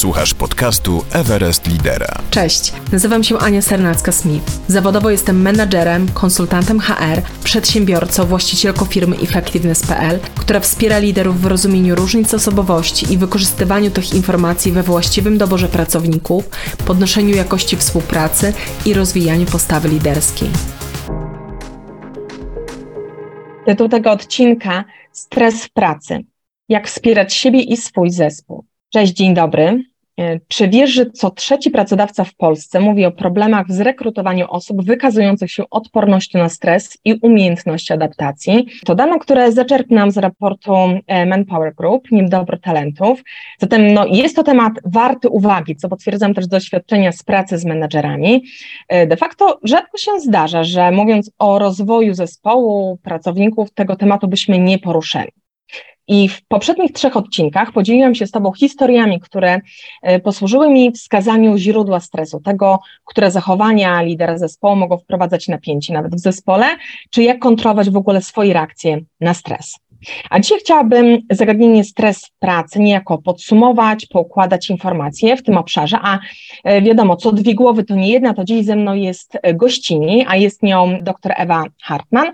Słuchasz 0.00 0.34
podcastu 0.34 1.04
Everest 1.12 1.66
Lidera. 1.66 2.22
Cześć, 2.30 2.72
nazywam 2.92 3.24
się 3.24 3.38
Ania 3.38 3.60
Sernacka-Smith. 3.60 4.40
Zawodowo 4.68 5.10
jestem 5.10 5.42
menadżerem, 5.42 6.08
konsultantem 6.14 6.80
HR, 6.80 7.22
przedsiębiorcą, 7.44 8.26
właścicielką 8.26 8.84
firmy 8.84 9.16
Effectiveness.pl, 9.16 10.20
która 10.20 10.60
wspiera 10.60 10.98
liderów 10.98 11.40
w 11.40 11.46
rozumieniu 11.46 11.94
różnic 11.94 12.34
osobowości 12.34 13.12
i 13.12 13.18
wykorzystywaniu 13.18 13.90
tych 13.90 14.14
informacji 14.14 14.72
we 14.72 14.82
właściwym 14.82 15.38
doborze 15.38 15.68
pracowników, 15.68 16.48
podnoszeniu 16.86 17.36
jakości 17.36 17.76
współpracy 17.76 18.52
i 18.86 18.94
rozwijaniu 18.94 19.46
postawy 19.46 19.88
liderskiej. 19.88 20.48
Tytuł 23.66 23.88
tego 23.88 24.10
odcinka 24.10 24.84
Stres 25.12 25.64
w 25.64 25.70
pracy. 25.70 26.18
Jak 26.68 26.88
wspierać 26.88 27.34
siebie 27.34 27.60
i 27.60 27.76
swój 27.76 28.10
zespół. 28.10 28.69
Cześć, 28.92 29.12
dzień 29.12 29.34
dobry. 29.34 29.84
E, 30.20 30.40
czy 30.48 30.68
wiesz, 30.68 30.90
że 30.90 31.06
co 31.06 31.30
trzeci 31.30 31.70
pracodawca 31.70 32.24
w 32.24 32.34
Polsce 32.34 32.80
mówi 32.80 33.04
o 33.04 33.12
problemach 33.12 33.66
w 33.66 33.72
zrekrutowaniu 33.72 34.46
osób 34.48 34.84
wykazujących 34.84 35.50
się 35.50 35.62
odpornością 35.70 36.38
na 36.38 36.48
stres 36.48 36.98
i 37.04 37.14
umiejętności 37.22 37.92
adaptacji? 37.92 38.66
To 38.84 38.94
dane, 38.94 39.18
które 39.18 39.52
zaczerpnęłam 39.52 40.10
z 40.10 40.18
raportu 40.18 40.74
e, 41.06 41.26
Manpower 41.26 41.74
Group, 41.74 42.10
Niedobro 42.10 42.58
Talentów. 42.58 43.22
Zatem 43.58 43.94
no, 43.94 44.06
jest 44.06 44.36
to 44.36 44.42
temat 44.42 44.72
warty 44.84 45.28
uwagi, 45.28 45.76
co 45.76 45.88
potwierdzam 45.88 46.34
też 46.34 46.44
z 46.44 46.48
doświadczenia 46.48 47.12
z 47.12 47.22
pracy 47.22 47.58
z 47.58 47.64
menedżerami. 47.64 48.44
E, 48.88 49.06
de 49.06 49.16
facto 49.16 49.60
rzadko 49.62 49.98
się 49.98 50.20
zdarza, 50.20 50.64
że 50.64 50.90
mówiąc 50.90 51.30
o 51.38 51.58
rozwoju 51.58 52.14
zespołu, 52.14 52.98
pracowników, 53.02 53.70
tego 53.70 53.96
tematu 53.96 54.28
byśmy 54.28 54.58
nie 54.58 54.78
poruszyli. 54.78 55.30
I 56.12 56.28
w 56.28 56.42
poprzednich 56.48 56.92
trzech 56.92 57.16
odcinkach 57.16 57.72
podzieliłam 57.72 58.14
się 58.14 58.26
z 58.26 58.30
Tobą 58.30 58.52
historiami, 58.52 59.20
które 59.20 59.60
e, 60.02 60.20
posłużyły 60.20 60.70
mi 60.70 60.92
wskazaniu 60.92 61.56
źródła 61.56 62.00
stresu, 62.00 62.40
tego, 62.40 62.78
które 63.04 63.30
zachowania 63.30 64.02
lidera 64.02 64.38
zespołu 64.38 64.76
mogą 64.76 64.98
wprowadzać 64.98 65.48
napięcie 65.48 65.92
nawet 65.92 66.14
w 66.14 66.18
zespole, 66.18 66.66
czy 67.10 67.22
jak 67.22 67.38
kontrolować 67.38 67.90
w 67.90 67.96
ogóle 67.96 68.22
swoje 68.22 68.52
reakcje 68.52 69.00
na 69.20 69.34
stres. 69.34 69.78
A 70.30 70.40
dzisiaj 70.40 70.58
chciałabym 70.58 71.18
zagadnienie 71.30 71.84
stres 71.84 72.30
pracy 72.38 72.80
niejako 72.80 73.18
podsumować, 73.18 74.06
poukładać 74.06 74.70
informacje 74.70 75.36
w 75.36 75.42
tym 75.42 75.56
obszarze, 75.56 75.98
a 76.02 76.18
e, 76.64 76.82
wiadomo, 76.82 77.16
co 77.16 77.32
dwie 77.32 77.54
głowy 77.54 77.84
to 77.84 77.94
nie 77.94 78.08
jedna, 78.08 78.34
to 78.34 78.44
dziś 78.44 78.64
ze 78.64 78.76
mną 78.76 78.94
jest 78.94 79.38
e, 79.42 79.54
gościni, 79.54 80.24
a 80.28 80.36
jest 80.36 80.62
nią 80.62 80.98
dr 81.02 81.32
Ewa 81.36 81.64
Hartman, 81.82 82.26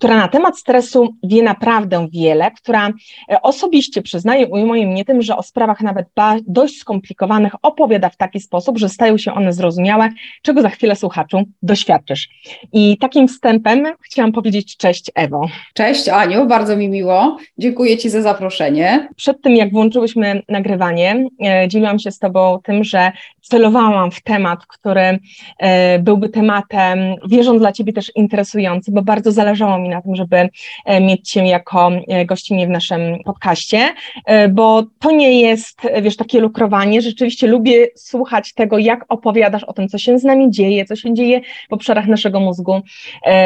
która 0.00 0.16
na 0.16 0.28
temat 0.28 0.58
stresu 0.58 1.14
wie 1.22 1.42
naprawdę 1.42 2.08
wiele, 2.12 2.50
która 2.50 2.88
e, 2.88 3.42
osobiście 3.42 4.02
przyznaje, 4.02 4.46
ujmuje 4.46 4.86
mnie 4.86 5.04
tym, 5.04 5.22
że 5.22 5.36
o 5.36 5.42
sprawach 5.42 5.80
nawet 5.80 6.06
dość 6.46 6.78
skomplikowanych 6.78 7.52
opowiada 7.62 8.08
w 8.08 8.16
taki 8.16 8.40
sposób, 8.40 8.78
że 8.78 8.88
stają 8.88 9.18
się 9.18 9.34
one 9.34 9.52
zrozumiałe, 9.52 10.08
czego 10.42 10.62
za 10.62 10.68
chwilę 10.68 10.96
słuchaczu 10.96 11.42
doświadczysz. 11.62 12.28
I 12.72 12.98
takim 12.98 13.28
wstępem 13.28 13.84
chciałam 14.02 14.32
powiedzieć 14.32 14.76
cześć 14.76 15.10
Ewo. 15.14 15.48
Cześć 15.74 16.08
Aniu, 16.08 16.46
bardzo 16.46 16.76
mi 16.76 16.88
miło. 16.88 17.36
Dziękuję 17.58 17.98
Ci 17.98 18.10
za 18.10 18.22
zaproszenie. 18.22 19.08
Przed 19.16 19.42
tym, 19.42 19.56
jak 19.56 19.72
włączyłyśmy 19.72 20.42
nagrywanie, 20.48 21.26
e, 21.44 21.68
dzieliłam 21.68 21.98
się 21.98 22.10
z 22.10 22.18
Tobą 22.18 22.58
tym, 22.64 22.84
że 22.84 23.12
celowałam 23.40 24.10
w 24.10 24.22
temat, 24.22 24.66
który 24.66 25.18
e, 25.58 25.98
byłby 25.98 26.28
tematem, 26.28 26.98
wierząc 27.28 27.60
dla 27.60 27.72
Ciebie 27.72 27.92
też 27.92 28.12
interesujący, 28.16 28.92
bo 28.92 29.02
bardzo 29.02 29.32
zależało 29.32 29.78
mi 29.78 29.89
na 29.90 30.02
tym, 30.02 30.16
żeby 30.16 30.48
e, 30.84 31.00
mieć 31.00 31.30
Cię 31.30 31.46
jako 31.46 31.90
e, 32.08 32.24
gościnie 32.24 32.66
w 32.66 32.70
naszym 32.70 33.00
podcaście, 33.24 33.88
e, 34.26 34.48
bo 34.48 34.82
to 34.98 35.10
nie 35.10 35.40
jest, 35.40 35.80
wiesz, 36.02 36.16
takie 36.16 36.40
lukrowanie. 36.40 37.02
Rzeczywiście 37.02 37.46
lubię 37.46 37.86
słuchać 37.96 38.54
tego, 38.54 38.78
jak 38.78 39.04
opowiadasz 39.08 39.64
o 39.64 39.72
tym, 39.72 39.88
co 39.88 39.98
się 39.98 40.18
z 40.18 40.24
nami 40.24 40.50
dzieje, 40.50 40.84
co 40.84 40.96
się 40.96 41.14
dzieje 41.14 41.40
w 41.70 41.72
obszarach 41.72 42.06
naszego 42.06 42.40
mózgu, 42.40 42.80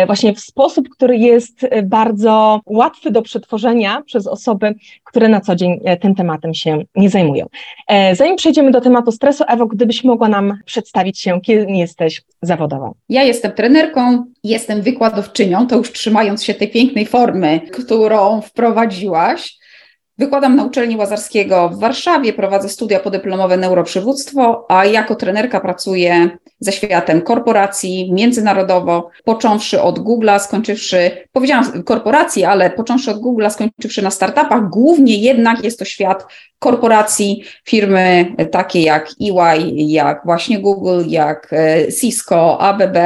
właśnie 0.07 0.35
w 0.35 0.41
sposób, 0.41 0.89
który 0.89 1.17
jest 1.17 1.67
bardzo 1.85 2.61
łatwy 2.67 3.11
do 3.11 3.23
przetworzenia 3.23 4.03
przez 4.07 4.27
osoby, 4.27 4.75
które 5.05 5.29
na 5.29 5.41
co 5.41 5.57
dzień 5.57 5.81
tym 6.01 6.15
tematem 6.15 6.55
się 6.55 6.83
nie 6.97 7.11
zajmują. 7.11 7.47
Zanim 8.13 8.37
przejdziemy 8.37 8.71
do 8.71 8.81
tematu 8.81 9.13
stresu, 9.13 9.45
Ewo, 9.49 9.67
gdybyś 9.67 10.05
mogła 10.05 10.29
nam 10.29 10.59
przedstawić 10.65 11.21
się, 11.21 11.41
kim 11.41 11.69
jesteś 11.69 12.23
zawodowo? 12.43 12.95
Ja 13.09 13.23
jestem 13.23 13.53
trenerką, 13.53 14.25
jestem 14.45 14.83
wykładowczynią, 14.83 15.67
to 15.67 15.77
już 15.77 15.93
trzymając 15.93 16.45
się 16.45 16.55
tej 16.55 16.71
pięknej 16.71 17.07
formy, 17.07 17.61
którą 17.73 18.41
wprowadziłaś. 18.41 19.59
Wykładam 20.19 20.57
na 20.57 20.65
uczelni 20.65 20.97
Łazarskiego 20.97 21.69
w 21.69 21.81
Warszawie, 21.81 22.33
prowadzę 22.33 22.69
studia 22.69 23.01
podyplomowe 23.01 23.57
neuroprzywództwo, 23.57 24.67
a 24.69 24.85
jako 24.85 25.15
trenerka 25.15 25.61
pracuję 25.61 26.39
ze 26.65 26.73
światem 26.73 27.23
korporacji 27.23 28.13
międzynarodowo, 28.13 29.11
począwszy 29.25 29.83
od 29.83 29.99
Google'a, 29.99 30.39
skończywszy, 30.39 31.11
powiedziałam 31.33 31.83
korporacji, 31.83 32.45
ale 32.45 32.71
począwszy 32.71 33.11
od 33.11 33.17
Google'a, 33.17 33.51
skończywszy 33.51 34.03
na 34.03 34.11
startupach, 34.11 34.71
głównie 34.71 35.17
jednak 35.17 35.65
jest 35.65 35.79
to 35.79 35.85
świat 35.85 36.27
korporacji, 36.59 37.45
firmy 37.65 38.35
takie 38.51 38.83
jak 38.83 39.11
EY, 39.21 39.73
jak 39.77 40.21
właśnie 40.25 40.59
Google, 40.59 41.03
jak 41.07 41.53
e, 41.53 41.93
Cisco, 41.93 42.61
ABB 42.61 42.97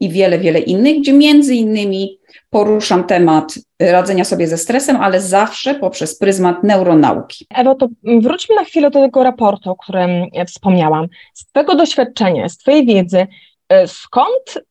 i 0.00 0.08
wiele, 0.08 0.38
wiele 0.38 0.58
innych, 0.58 1.00
gdzie 1.00 1.12
między 1.12 1.54
innymi 1.54 2.17
poruszam 2.50 3.04
temat 3.04 3.54
radzenia 3.80 4.24
sobie 4.24 4.46
ze 4.46 4.58
stresem, 4.58 4.96
ale 4.96 5.20
zawsze 5.20 5.74
poprzez 5.74 6.18
pryzmat 6.18 6.64
neuronauki. 6.64 7.46
Ewo, 7.54 7.74
to 7.74 7.88
wróćmy 8.22 8.54
na 8.54 8.64
chwilę 8.64 8.90
do 8.90 9.00
tego 9.00 9.22
raportu, 9.22 9.70
o 9.70 9.76
którym 9.76 10.10
wspomniałam. 10.46 11.06
Z 11.34 11.46
Twojego 11.46 11.74
doświadczenia, 11.74 12.48
z 12.48 12.58
Twojej 12.58 12.86
wiedzy, 12.86 13.26
e, 13.68 13.88
skąd 13.88 14.67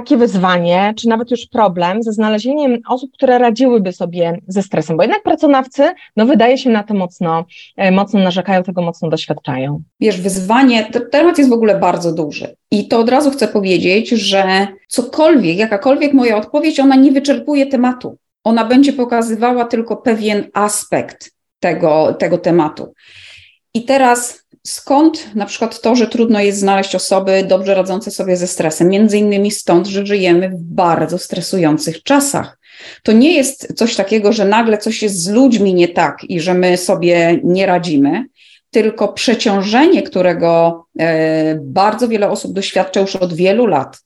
takie 0.00 0.16
wyzwanie, 0.16 0.94
czy 0.96 1.08
nawet 1.08 1.30
już 1.30 1.46
problem 1.46 2.02
ze 2.02 2.12
znalezieniem 2.12 2.78
osób, 2.88 3.12
które 3.12 3.38
radziłyby 3.38 3.92
sobie 3.92 4.38
ze 4.48 4.62
stresem, 4.62 4.96
bo 4.96 5.02
jednak 5.02 5.22
pracodawcy, 5.22 5.82
no 6.16 6.26
wydaje 6.26 6.58
się 6.58 6.70
na 6.70 6.82
to 6.82 6.94
mocno, 6.94 7.44
e, 7.76 7.90
mocno 7.90 8.20
narzekają, 8.20 8.62
tego 8.62 8.82
mocno 8.82 9.08
doświadczają. 9.08 9.82
Wiesz, 10.00 10.20
wyzwanie, 10.20 10.90
temat 11.10 11.38
jest 11.38 11.50
w 11.50 11.52
ogóle 11.52 11.78
bardzo 11.78 12.12
duży 12.12 12.56
i 12.70 12.88
to 12.88 12.98
od 12.98 13.08
razu 13.08 13.30
chcę 13.30 13.48
powiedzieć, 13.48 14.08
że 14.08 14.66
cokolwiek, 14.88 15.58
jakakolwiek 15.58 16.12
moja 16.12 16.36
odpowiedź, 16.36 16.80
ona 16.80 16.96
nie 16.96 17.12
wyczerpuje 17.12 17.66
tematu. 17.66 18.16
Ona 18.44 18.64
będzie 18.64 18.92
pokazywała 18.92 19.64
tylko 19.64 19.96
pewien 19.96 20.44
aspekt 20.54 21.30
tego, 21.60 22.16
tego 22.18 22.38
tematu. 22.38 22.92
I 23.74 23.84
teraz 23.84 24.44
skąd 24.68 25.34
na 25.34 25.46
przykład 25.46 25.80
to, 25.80 25.96
że 25.96 26.06
trudno 26.06 26.40
jest 26.40 26.58
znaleźć 26.58 26.94
osoby 26.94 27.44
dobrze 27.48 27.74
radzące 27.74 28.10
sobie 28.10 28.36
ze 28.36 28.46
stresem? 28.46 28.88
Między 28.88 29.18
innymi 29.18 29.50
stąd, 29.50 29.86
że 29.86 30.06
żyjemy 30.06 30.48
w 30.48 30.56
bardzo 30.56 31.18
stresujących 31.18 32.02
czasach. 32.02 32.58
To 33.02 33.12
nie 33.12 33.32
jest 33.32 33.74
coś 33.76 33.96
takiego, 33.96 34.32
że 34.32 34.44
nagle 34.44 34.78
coś 34.78 35.02
jest 35.02 35.22
z 35.22 35.28
ludźmi 35.28 35.74
nie 35.74 35.88
tak 35.88 36.24
i 36.24 36.40
że 36.40 36.54
my 36.54 36.76
sobie 36.76 37.40
nie 37.44 37.66
radzimy, 37.66 38.24
tylko 38.70 39.12
przeciążenie, 39.12 40.02
którego 40.02 40.84
e, 40.98 41.58
bardzo 41.62 42.08
wiele 42.08 42.30
osób 42.30 42.52
doświadcza 42.52 43.00
już 43.00 43.16
od 43.16 43.34
wielu 43.34 43.66
lat. 43.66 43.98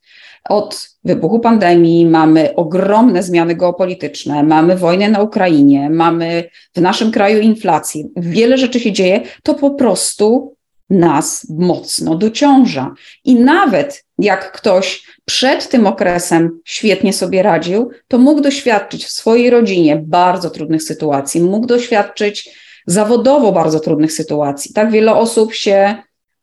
Od 0.49 0.89
wybuchu 1.05 1.41
pandemii 1.41 2.07
mamy 2.07 2.55
ogromne 2.55 3.23
zmiany 3.23 3.55
geopolityczne, 3.55 4.43
mamy 4.43 4.77
wojnę 4.77 5.09
na 5.09 5.21
Ukrainie, 5.21 5.91
mamy 5.91 6.51
w 6.75 6.81
naszym 6.81 7.11
kraju 7.11 7.41
inflację, 7.41 8.05
wiele 8.17 8.59
rzeczy 8.59 8.81
się 8.81 8.93
dzieje, 8.93 9.21
to 9.43 9.55
po 9.55 9.71
prostu 9.71 10.57
nas 10.91 11.47
mocno 11.51 12.15
dociąża. 12.15 12.95
I 13.25 13.35
nawet 13.35 14.05
jak 14.19 14.53
ktoś 14.53 15.07
przed 15.25 15.69
tym 15.69 15.87
okresem 15.87 16.61
świetnie 16.65 17.13
sobie 17.13 17.43
radził, 17.43 17.91
to 18.09 18.19
mógł 18.19 18.41
doświadczyć 18.41 19.05
w 19.05 19.11
swojej 19.11 19.51
rodzinie 19.51 20.03
bardzo 20.07 20.51
trudnych 20.51 20.83
sytuacji, 20.83 21.41
mógł 21.41 21.67
doświadczyć 21.67 22.51
zawodowo 22.87 23.53
bardzo 23.53 23.81
trudnych 23.81 24.13
sytuacji. 24.13 24.73
Tak 24.73 24.91
wiele 24.91 25.15
osób 25.15 25.55
się 25.55 25.95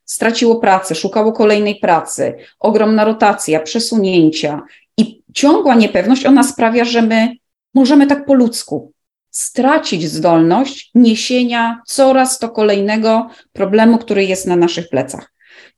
straciło 0.10 0.56
pracę, 0.56 0.96
szukało 0.96 1.32
kolejnej 1.32 1.76
pracy, 1.76 2.36
ogromna 2.60 3.06
rotacja, 3.06 3.60
przesunięcia 3.60 4.62
i 4.98 5.24
ciągła 5.34 5.76
niepewność, 5.76 6.26
ona 6.26 6.44
sprawia, 6.44 6.86
że 6.86 7.02
my 7.02 7.36
możemy 7.74 8.08
tak 8.08 8.26
po 8.26 8.34
ludzku 8.34 8.92
stracić 9.32 10.12
zdolność 10.12 10.92
niesienia 10.96 11.82
coraz 11.86 12.40
to 12.40 12.50
kolejnego 12.50 13.30
problemu, 13.54 13.98
który 13.98 14.26
jest 14.26 14.48
na 14.48 14.56
naszych 14.56 14.90
plecach. 14.90 15.34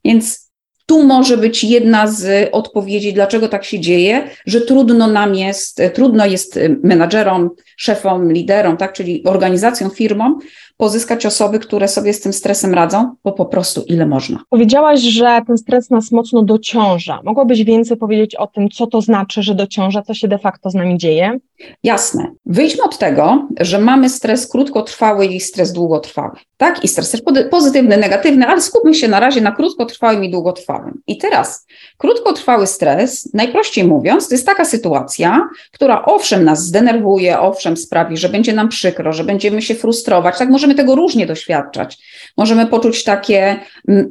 Więc 0.06 0.51
tu 0.92 1.04
może 1.04 1.38
być 1.38 1.64
jedna 1.64 2.08
z 2.08 2.50
odpowiedzi, 2.52 3.14
dlaczego 3.14 3.48
tak 3.48 3.66
się 3.66 3.80
dzieje, 3.80 4.24
że 4.46 4.62
trudno 4.62 5.08
nam 5.08 5.36
jest, 5.36 5.82
trudno 5.94 6.26
jest 6.26 6.60
menadżerom, 6.84 7.50
szefom, 7.78 8.32
liderom, 8.32 8.78
tak, 8.78 8.94
czyli 8.94 9.24
organizacjom, 9.24 9.90
firmom, 9.92 10.40
pozyskać 10.78 11.26
osoby, 11.26 11.60
które 11.60 11.88
sobie 11.88 12.14
z 12.14 12.22
tym 12.22 12.34
stresem 12.34 12.74
radzą, 12.74 13.16
bo 13.24 13.32
po 13.32 13.46
prostu 13.46 13.82
ile 13.88 14.06
można. 14.06 14.44
Powiedziałaś, 14.50 15.00
że 15.00 15.42
ten 15.48 15.58
stres 15.58 15.90
nas 15.90 16.12
mocno 16.12 16.44
dociąża. 16.44 17.20
Mogłabyś 17.24 17.64
więcej 17.64 17.98
powiedzieć 17.98 18.36
o 18.36 18.48
tym, 18.48 18.70
co 18.70 18.88
to 18.88 19.02
znaczy, 19.02 19.44
że 19.44 19.56
dociąża, 19.56 20.02
co 20.02 20.14
się 20.14 20.28
de 20.28 20.38
facto 20.38 20.70
z 20.70 20.76
nami 20.76 20.98
dzieje? 20.98 21.40
Jasne. 21.84 22.32
Wyjdźmy 22.46 22.84
od 22.84 22.98
tego, 22.98 23.48
że 23.60 23.80
mamy 23.80 24.10
stres 24.10 24.48
krótkotrwały 24.48 25.26
i 25.26 25.40
stres 25.40 25.74
długotrwały. 25.74 26.36
Tak? 26.62 26.84
I 26.84 26.88
stres 26.88 27.12
też 27.12 27.22
pozytywny, 27.52 27.98
negatywny, 27.98 28.48
ale 28.48 28.62
skupmy 28.62 28.94
się 28.94 29.08
na 29.08 29.20
razie 29.20 29.42
na 29.42 29.52
krótkotrwałym 29.52 30.24
i 30.24 30.32
długotrwałym. 30.32 31.02
I 31.08 31.18
teraz 31.18 31.66
krótkotrwały 31.98 32.68
stres, 32.68 33.34
najprościej 33.34 33.84
mówiąc, 33.84 34.28
to 34.28 34.34
jest 34.34 34.46
taka 34.46 34.66
sytuacja, 34.66 35.50
która 35.72 36.06
owszem 36.06 36.44
nas 36.44 36.66
zdenerwuje, 36.66 37.40
owszem 37.40 37.78
sprawi, 37.78 38.18
że 38.18 38.30
będzie 38.30 38.54
nam 38.54 38.70
przykro, 38.70 39.14
że 39.14 39.24
będziemy 39.24 39.62
się 39.62 39.76
frustrować. 39.76 40.38
Tak 40.38 40.50
możemy 40.50 40.76
tego 40.76 40.96
różnie 40.96 41.26
doświadczać. 41.26 41.98
Możemy 42.38 42.66
poczuć 42.66 43.04
takie 43.04 43.60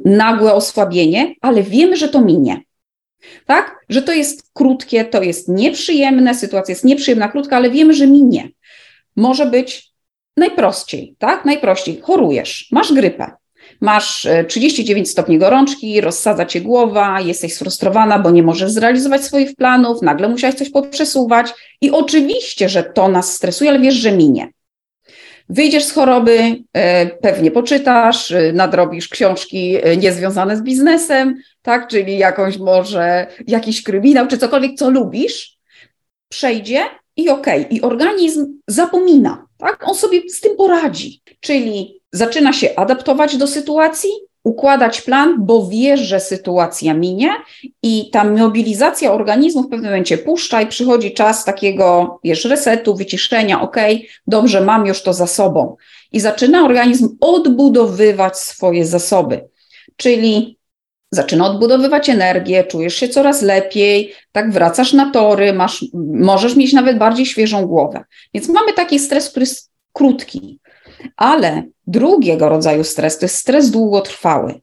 nagłe 0.05 0.53
osłabienie, 0.53 1.35
ale 1.41 1.63
wiemy, 1.63 1.97
że 1.97 2.09
to 2.09 2.21
minie 2.21 2.61
tak? 3.45 3.85
Że 3.89 4.01
to 4.01 4.11
jest 4.13 4.43
krótkie, 4.53 5.05
to 5.05 5.23
jest 5.23 5.49
nieprzyjemne, 5.49 6.35
sytuacja 6.35 6.71
jest 6.71 6.85
nieprzyjemna, 6.85 7.27
krótka, 7.27 7.55
ale 7.55 7.69
wiemy, 7.69 7.93
że 7.93 8.07
minie. 8.07 8.49
Może 9.15 9.45
być 9.45 9.90
najprościej, 10.37 11.15
tak? 11.19 11.45
Najprościej. 11.45 12.01
Chorujesz, 12.01 12.67
masz 12.71 12.93
grypę, 12.93 13.31
masz 13.81 14.27
39 14.47 15.07
e, 15.07 15.11
stopni 15.11 15.37
gorączki, 15.37 16.01
rozsadza 16.01 16.45
cię 16.45 16.61
głowa, 16.61 17.21
jesteś 17.21 17.53
sfrustrowana, 17.53 18.19
bo 18.19 18.31
nie 18.31 18.43
możesz 18.43 18.71
zrealizować 18.71 19.23
swoich 19.23 19.55
planów, 19.55 20.01
nagle 20.01 20.29
musiałeś 20.29 20.55
coś 20.55 20.69
poprzesuwać 20.69 21.53
i 21.81 21.91
oczywiście, 21.91 22.69
że 22.69 22.83
to 22.83 23.07
nas 23.07 23.33
stresuje, 23.33 23.69
ale 23.69 23.79
wiesz, 23.79 23.95
że 23.95 24.11
minie. 24.11 24.49
Wyjdziesz 25.49 25.83
z 25.83 25.91
choroby, 25.91 26.63
e, 26.73 27.05
pewnie 27.05 27.51
poczytasz, 27.51 28.31
e, 28.31 28.53
nadrobisz 28.53 29.07
książki 29.07 29.77
niezwiązane 29.97 30.57
z 30.57 30.61
biznesem, 30.61 31.35
tak? 31.61 31.87
Czyli 31.87 32.17
jakąś 32.17 32.57
może 32.57 33.27
jakiś 33.47 33.83
kryminał, 33.83 34.27
czy 34.27 34.37
cokolwiek, 34.37 34.75
co 34.75 34.89
lubisz, 34.89 35.57
przejdzie 36.29 36.83
i 37.17 37.29
okej, 37.29 37.61
okay. 37.65 37.77
i 37.77 37.81
organizm 37.81 38.59
zapomina, 38.67 39.45
tak? 39.57 39.87
On 39.87 39.95
sobie 39.95 40.29
z 40.29 40.41
tym 40.41 40.57
poradzi. 40.57 41.21
Czyli 41.39 42.01
zaczyna 42.11 42.53
się 42.53 42.75
adaptować 42.75 43.37
do 43.37 43.47
sytuacji, 43.47 44.09
układać 44.43 45.01
plan, 45.01 45.35
bo 45.39 45.67
wie, 45.67 45.97
że 45.97 46.19
sytuacja 46.19 46.93
minie 46.93 47.29
i 47.83 48.09
ta 48.11 48.23
mobilizacja 48.23 49.13
organizmu 49.13 49.63
w 49.63 49.69
pewnym 49.69 49.91
momencie 49.91 50.17
puszcza 50.17 50.61
i 50.61 50.67
przychodzi 50.67 51.13
czas 51.13 51.45
takiego, 51.45 52.19
wiesz, 52.23 52.45
resetu, 52.45 52.95
wyciszenia, 52.95 53.61
ok, 53.61 53.77
dobrze, 54.27 54.61
mam 54.61 54.85
już 54.85 55.01
to 55.01 55.13
za 55.13 55.27
sobą. 55.27 55.75
I 56.11 56.19
zaczyna 56.19 56.65
organizm 56.65 57.17
odbudowywać 57.19 58.37
swoje 58.37 58.85
zasoby. 58.85 59.49
Czyli 59.95 60.57
zaczyna 61.11 61.45
odbudowywać 61.45 62.09
energię, 62.09 62.63
czujesz 62.63 62.95
się 62.95 63.09
coraz 63.09 63.41
lepiej, 63.41 64.13
tak 64.31 64.51
wracasz 64.51 64.93
na 64.93 65.11
tory, 65.11 65.53
masz, 65.53 65.85
możesz 66.13 66.55
mieć 66.55 66.73
nawet 66.73 66.97
bardziej 66.97 67.25
świeżą 67.25 67.65
głowę. 67.65 68.03
Więc 68.33 68.49
mamy 68.49 68.73
taki 68.73 68.99
stres, 68.99 69.29
który 69.29 69.43
jest 69.43 69.71
krótki, 69.93 70.59
ale 71.17 71.63
drugiego 71.87 72.49
rodzaju 72.49 72.83
stres 72.83 73.17
to 73.17 73.25
jest 73.25 73.35
stres 73.35 73.71
długotrwały. 73.71 74.61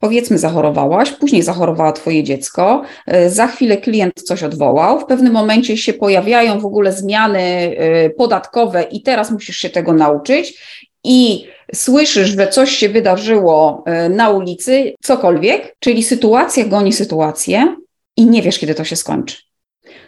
Powiedzmy, 0.00 0.38
zachorowałaś, 0.38 1.10
później 1.10 1.42
zachorowała 1.42 1.92
Twoje 1.92 2.24
dziecko, 2.24 2.82
e, 3.06 3.30
za 3.30 3.46
chwilę 3.46 3.76
klient 3.76 4.14
coś 4.14 4.42
odwołał, 4.42 5.00
w 5.00 5.04
pewnym 5.06 5.32
momencie 5.32 5.76
się 5.76 5.92
pojawiają 5.92 6.60
w 6.60 6.66
ogóle 6.66 6.92
zmiany 6.92 7.40
e, 7.40 8.10
podatkowe 8.10 8.82
i 8.82 9.02
teraz 9.02 9.30
musisz 9.30 9.56
się 9.56 9.70
tego 9.70 9.92
nauczyć 9.92 10.62
i 11.04 11.46
słyszysz, 11.74 12.28
że 12.28 12.48
coś 12.48 12.70
się 12.70 12.88
wydarzyło 12.88 13.82
e, 13.86 14.08
na 14.08 14.30
ulicy, 14.30 14.94
cokolwiek, 15.02 15.76
czyli 15.78 16.04
sytuacja 16.04 16.64
goni 16.64 16.92
sytuację 16.92 17.76
i 18.16 18.26
nie 18.26 18.42
wiesz, 18.42 18.58
kiedy 18.58 18.74
to 18.74 18.84
się 18.84 18.96
skończy. 18.96 19.36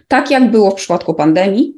Tak 0.08 0.30
jak 0.30 0.50
było 0.50 0.70
w 0.70 0.74
przypadku 0.74 1.14
pandemii, 1.14 1.74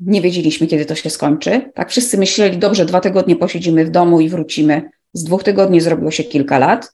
nie 0.00 0.20
wiedzieliśmy, 0.20 0.66
kiedy 0.66 0.84
to 0.84 0.94
się 0.94 1.10
skończy. 1.10 1.70
Tak 1.74 1.90
wszyscy 1.90 2.18
myśleli, 2.18 2.58
dobrze, 2.58 2.84
dwa 2.84 3.00
tygodnie 3.00 3.36
posiedzimy 3.36 3.84
w 3.84 3.90
domu 3.90 4.20
i 4.20 4.28
wrócimy. 4.28 4.90
Z 5.12 5.24
dwóch 5.24 5.44
tygodni 5.44 5.80
zrobiło 5.80 6.10
się 6.10 6.24
kilka 6.24 6.58
lat. 6.58 6.92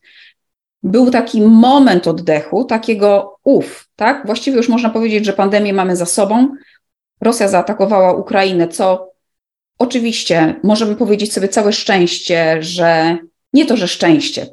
Był 0.82 1.10
taki 1.10 1.42
moment 1.42 2.08
oddechu, 2.08 2.64
takiego 2.64 3.38
uf, 3.44 3.88
tak? 3.96 4.26
Właściwie 4.26 4.56
już 4.56 4.68
można 4.68 4.90
powiedzieć, 4.90 5.24
że 5.24 5.32
pandemię 5.32 5.72
mamy 5.72 5.96
za 5.96 6.06
sobą. 6.06 6.48
Rosja 7.20 7.48
zaatakowała 7.48 8.12
Ukrainę, 8.12 8.68
co 8.68 9.11
Oczywiście 9.82 10.54
możemy 10.62 10.96
powiedzieć 10.96 11.32
sobie 11.32 11.48
całe 11.48 11.72
szczęście, 11.72 12.62
że 12.62 13.18
nie 13.52 13.66
to, 13.66 13.76
że 13.76 13.88
szczęście, 13.88 14.46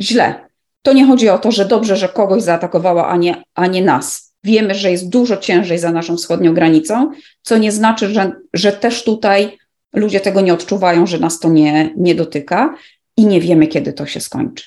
źle. 0.00 0.34
To 0.82 0.92
nie 0.92 1.06
chodzi 1.06 1.28
o 1.28 1.38
to, 1.38 1.52
że 1.52 1.64
dobrze, 1.64 1.96
że 1.96 2.08
kogoś 2.08 2.42
zaatakowała, 2.42 3.08
a 3.08 3.16
nie, 3.16 3.42
a 3.54 3.66
nie 3.66 3.82
nas. 3.82 4.34
Wiemy, 4.44 4.74
że 4.74 4.90
jest 4.90 5.08
dużo 5.08 5.36
ciężej 5.36 5.78
za 5.78 5.92
naszą 5.92 6.16
wschodnią 6.16 6.54
granicą, 6.54 7.12
co 7.42 7.58
nie 7.58 7.72
znaczy, 7.72 8.08
że, 8.08 8.32
że 8.54 8.72
też 8.72 9.04
tutaj 9.04 9.58
ludzie 9.92 10.20
tego 10.20 10.40
nie 10.40 10.54
odczuwają, 10.54 11.06
że 11.06 11.18
nas 11.18 11.40
to 11.40 11.48
nie, 11.48 11.90
nie 11.96 12.14
dotyka 12.14 12.74
i 13.16 13.26
nie 13.26 13.40
wiemy, 13.40 13.66
kiedy 13.66 13.92
to 13.92 14.06
się 14.06 14.20
skończy. 14.20 14.64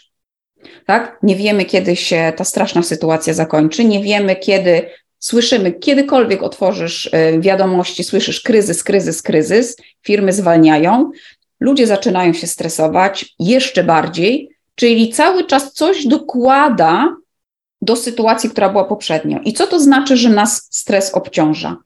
Tak? 0.86 1.20
Nie 1.24 1.36
wiemy, 1.36 1.66
kiedy 1.66 1.96
się 1.96 2.34
ta 2.36 2.44
straszna 2.44 2.84
sytuacja 2.84 3.34
zakończy, 3.34 3.86
nie 3.86 4.04
wiemy, 4.04 4.36
kiedy 4.36 4.90
Słyszymy, 5.20 5.72
kiedykolwiek 5.72 6.44
otworzysz 6.44 7.10
e, 7.12 7.40
wiadomości, 7.40 8.04
słyszysz 8.04 8.42
kryzys, 8.42 8.84
kryzys, 8.84 9.22
kryzys, 9.22 9.78
firmy 10.02 10.34
zwalniają, 10.34 11.12
ludzie 11.60 11.88
zaczynają 11.88 12.34
się 12.34 12.48
stresować 12.48 13.36
jeszcze 13.40 13.84
bardziej, 13.84 14.50
czyli 14.76 15.10
cały 15.10 15.44
czas 15.44 15.74
coś 15.74 16.08
dokłada 16.08 17.16
do 17.82 17.96
sytuacji, 17.96 18.50
która 18.50 18.70
była 18.70 18.84
poprzednio. 18.84 19.40
I 19.44 19.54
co 19.54 19.68
to 19.68 19.80
znaczy, 19.80 20.18
że 20.18 20.30
nas 20.30 20.68
stres 20.72 21.14
obciąża? 21.14 21.78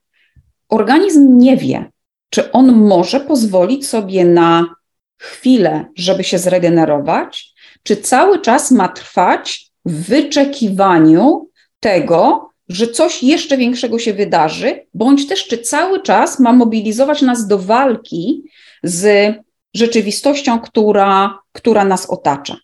Organizm 0.69 1.37
nie 1.37 1.57
wie, 1.57 1.91
czy 2.29 2.51
on 2.51 2.71
może 2.71 3.19
pozwolić 3.19 3.87
sobie 3.87 4.25
na 4.25 4.75
chwilę, 5.17 5.85
żeby 5.95 6.23
się 6.23 6.37
zregenerować, 6.37 7.53
czy 7.83 7.97
cały 7.97 8.41
czas 8.41 8.71
ma 8.71 8.87
trwać 8.87 9.71
w 9.85 10.07
wyczekiwaniu 10.09 11.49
tego, 11.79 12.49
że 12.69 12.87
coś 12.87 13.23
jeszcze 13.23 13.57
większego 13.57 13.99
się 13.99 14.13
wydarzy, 14.13 14.85
bądź 14.93 15.27
też 15.27 15.47
czy 15.47 15.57
cały 15.57 16.01
czas 16.01 16.39
ma 16.39 16.53
mobilizować 16.53 17.21
nas 17.21 17.47
do 17.47 17.59
walki 17.59 18.43
z 18.83 19.33
rzeczywistością, 19.73 20.59
która, 20.59 21.39
która 21.51 21.85
nas 21.85 22.09
otacza. 22.09 22.57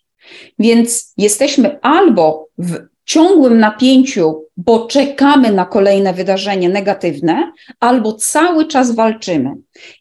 Więc 0.58 1.12
jesteśmy 1.16 1.80
albo 1.80 2.48
w 2.58 2.76
ciągłym 3.04 3.58
napięciu, 3.58 4.44
bo 4.56 4.86
czekamy 4.86 5.52
na 5.52 5.64
kolejne 5.64 6.14
wydarzenie 6.14 6.68
negatywne, 6.68 7.52
albo 7.80 8.12
cały 8.12 8.66
czas 8.66 8.94
walczymy. 8.94 9.50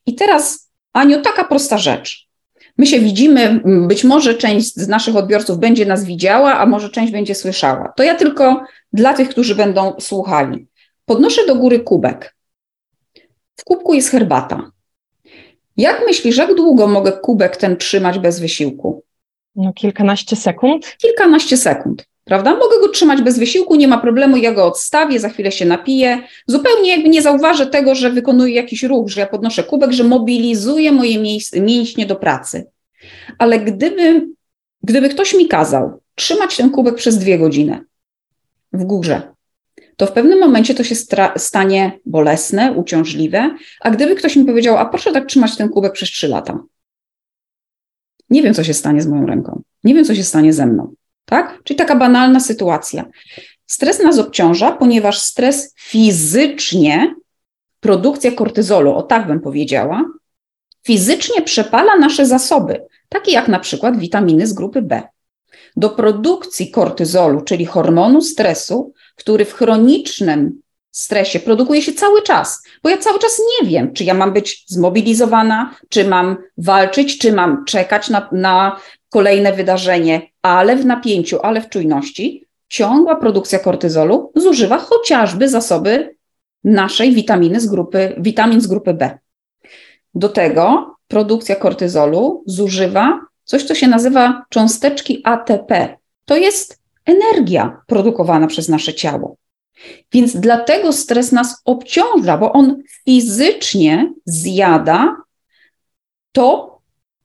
I 0.05 0.15
teraz, 0.15 0.71
Aniu, 0.93 1.21
taka 1.21 1.43
prosta 1.43 1.77
rzecz. 1.77 2.28
My 2.79 2.85
się 2.85 2.99
widzimy, 2.99 3.61
być 3.87 4.03
może 4.03 4.33
część 4.33 4.75
z 4.75 4.87
naszych 4.87 5.15
odbiorców 5.15 5.57
będzie 5.57 5.85
nas 5.85 6.05
widziała, 6.05 6.57
a 6.57 6.65
może 6.65 6.89
część 6.89 7.11
będzie 7.11 7.35
słyszała. 7.35 7.93
To 7.97 8.03
ja 8.03 8.15
tylko 8.15 8.63
dla 8.93 9.13
tych, 9.13 9.29
którzy 9.29 9.55
będą 9.55 9.93
słuchali. 9.99 10.67
Podnoszę 11.05 11.45
do 11.47 11.55
góry 11.55 11.79
kubek. 11.79 12.35
W 13.55 13.63
kubku 13.63 13.93
jest 13.93 14.09
herbata. 14.09 14.71
Jak 15.77 16.01
myślisz, 16.05 16.37
jak 16.37 16.55
długo 16.55 16.87
mogę 16.87 17.11
kubek 17.11 17.57
ten 17.57 17.77
trzymać 17.77 18.19
bez 18.19 18.39
wysiłku? 18.39 19.03
No, 19.55 19.73
kilkanaście 19.73 20.35
sekund. 20.35 20.97
Kilkanaście 20.97 21.57
sekund, 21.57 22.05
prawda? 22.29 22.55
Mogę 22.55 22.79
go 22.79 22.89
trzymać 22.89 23.21
bez 23.21 23.39
wysiłku, 23.39 23.75
nie 23.75 23.87
ma 23.87 23.97
problemu, 23.97 24.37
ja 24.37 24.51
go 24.51 24.65
odstawię, 24.65 25.19
za 25.19 25.29
chwilę 25.29 25.51
się 25.51 25.65
napiję. 25.65 26.21
Zupełnie 26.47 26.91
jakby 26.91 27.09
nie 27.09 27.21
zauważę 27.21 27.67
tego, 27.67 27.95
że 27.95 28.09
wykonuję 28.09 28.53
jakiś 28.55 28.83
ruch, 28.83 29.09
że 29.09 29.21
ja 29.21 29.27
podnoszę 29.27 29.63
kubek, 29.63 29.91
że 29.91 30.03
mobilizuję 30.03 30.91
moje 30.91 31.39
mięśnie 31.61 32.05
do 32.05 32.15
pracy. 32.15 32.65
Ale 33.37 33.59
gdyby, 33.59 34.27
gdyby 34.83 35.09
ktoś 35.09 35.33
mi 35.33 35.47
kazał 35.47 36.01
trzymać 36.15 36.57
ten 36.57 36.69
kubek 36.69 36.95
przez 36.95 37.17
dwie 37.17 37.39
godziny, 37.39 37.79
w 38.73 38.83
górze, 38.83 39.21
to 39.97 40.05
w 40.05 40.11
pewnym 40.11 40.39
momencie 40.39 40.75
to 40.75 40.83
się 40.83 40.95
stanie 41.37 41.99
bolesne, 42.05 42.71
uciążliwe. 42.71 43.55
A 43.81 43.91
gdyby 43.91 44.15
ktoś 44.15 44.35
mi 44.35 44.45
powiedział, 44.45 44.77
a 44.77 44.85
proszę 44.85 45.11
tak 45.11 45.25
trzymać 45.25 45.57
ten 45.57 45.69
kubek 45.69 45.93
przez 45.93 46.09
trzy 46.09 46.27
lata, 46.27 46.59
nie 48.29 48.43
wiem, 48.43 48.53
co 48.53 48.63
się 48.63 48.73
stanie 48.73 49.01
z 49.01 49.07
moją 49.07 49.25
ręką, 49.25 49.61
nie 49.83 49.93
wiem, 49.93 50.05
co 50.05 50.15
się 50.15 50.23
stanie 50.23 50.53
ze 50.53 50.65
mną. 50.65 50.93
Tak? 51.29 51.59
Czyli 51.63 51.77
taka 51.77 51.95
banalna 51.95 52.39
sytuacja. 52.39 53.05
Stres 53.65 53.99
nas 53.99 54.19
obciąża, 54.19 54.71
ponieważ 54.71 55.19
stres 55.19 55.73
fizycznie, 55.77 57.15
produkcja 57.79 58.31
kortyzolu, 58.31 58.95
o 58.95 59.03
tak 59.03 59.27
bym 59.27 59.39
powiedziała, 59.39 60.05
fizycznie 60.83 61.41
przepala 61.41 61.97
nasze 61.97 62.25
zasoby, 62.25 62.81
takie 63.09 63.31
jak 63.31 63.47
na 63.47 63.59
przykład 63.59 63.99
witaminy 63.99 64.47
z 64.47 64.53
grupy 64.53 64.81
B 64.81 65.01
do 65.77 65.89
produkcji 65.89 66.71
kortyzolu, 66.71 67.41
czyli 67.41 67.65
hormonu 67.65 68.21
stresu, 68.21 68.93
który 69.15 69.45
w 69.45 69.53
chronicznym 69.53 70.61
stresie 70.91 71.39
produkuje 71.39 71.81
się 71.81 71.93
cały 71.93 72.21
czas, 72.21 72.63
bo 72.83 72.89
ja 72.89 72.97
cały 72.97 73.19
czas 73.19 73.41
nie 73.51 73.69
wiem, 73.69 73.93
czy 73.93 74.03
ja 74.03 74.13
mam 74.13 74.33
być 74.33 74.63
zmobilizowana, 74.67 75.75
czy 75.89 76.07
mam 76.07 76.37
walczyć, 76.57 77.17
czy 77.17 77.33
mam 77.33 77.65
czekać 77.65 78.09
na, 78.09 78.29
na 78.31 78.79
kolejne 79.09 79.53
wydarzenie, 79.53 80.21
ale 80.41 80.75
w 80.75 80.85
napięciu, 80.85 81.39
ale 81.41 81.61
w 81.61 81.69
czujności, 81.69 82.45
ciągła 82.67 83.15
produkcja 83.15 83.59
kortyzolu 83.59 84.31
zużywa 84.35 84.77
chociażby 84.77 85.49
zasoby 85.49 86.15
naszej 86.63 87.13
witaminy 87.13 87.59
z 87.59 87.67
grupy, 87.67 88.15
witamin 88.17 88.61
z 88.61 88.67
grupy 88.67 88.93
B. 88.93 89.17
Do 90.15 90.29
tego 90.29 90.95
produkcja 91.07 91.55
kortyzolu 91.55 92.43
zużywa 92.45 93.19
coś, 93.43 93.63
co 93.63 93.75
się 93.75 93.87
nazywa 93.87 94.45
cząsteczki 94.49 95.21
ATP. 95.23 95.97
To 96.25 96.37
jest 96.37 96.79
energia 97.05 97.81
produkowana 97.87 98.47
przez 98.47 98.69
nasze 98.69 98.93
ciało. 98.93 99.35
Więc 100.11 100.35
dlatego 100.35 100.93
stres 100.93 101.31
nas 101.31 101.61
obciąża, 101.65 102.37
bo 102.37 102.53
on 102.53 102.81
fizycznie 103.05 104.13
zjada 104.25 105.15
to 106.31 106.78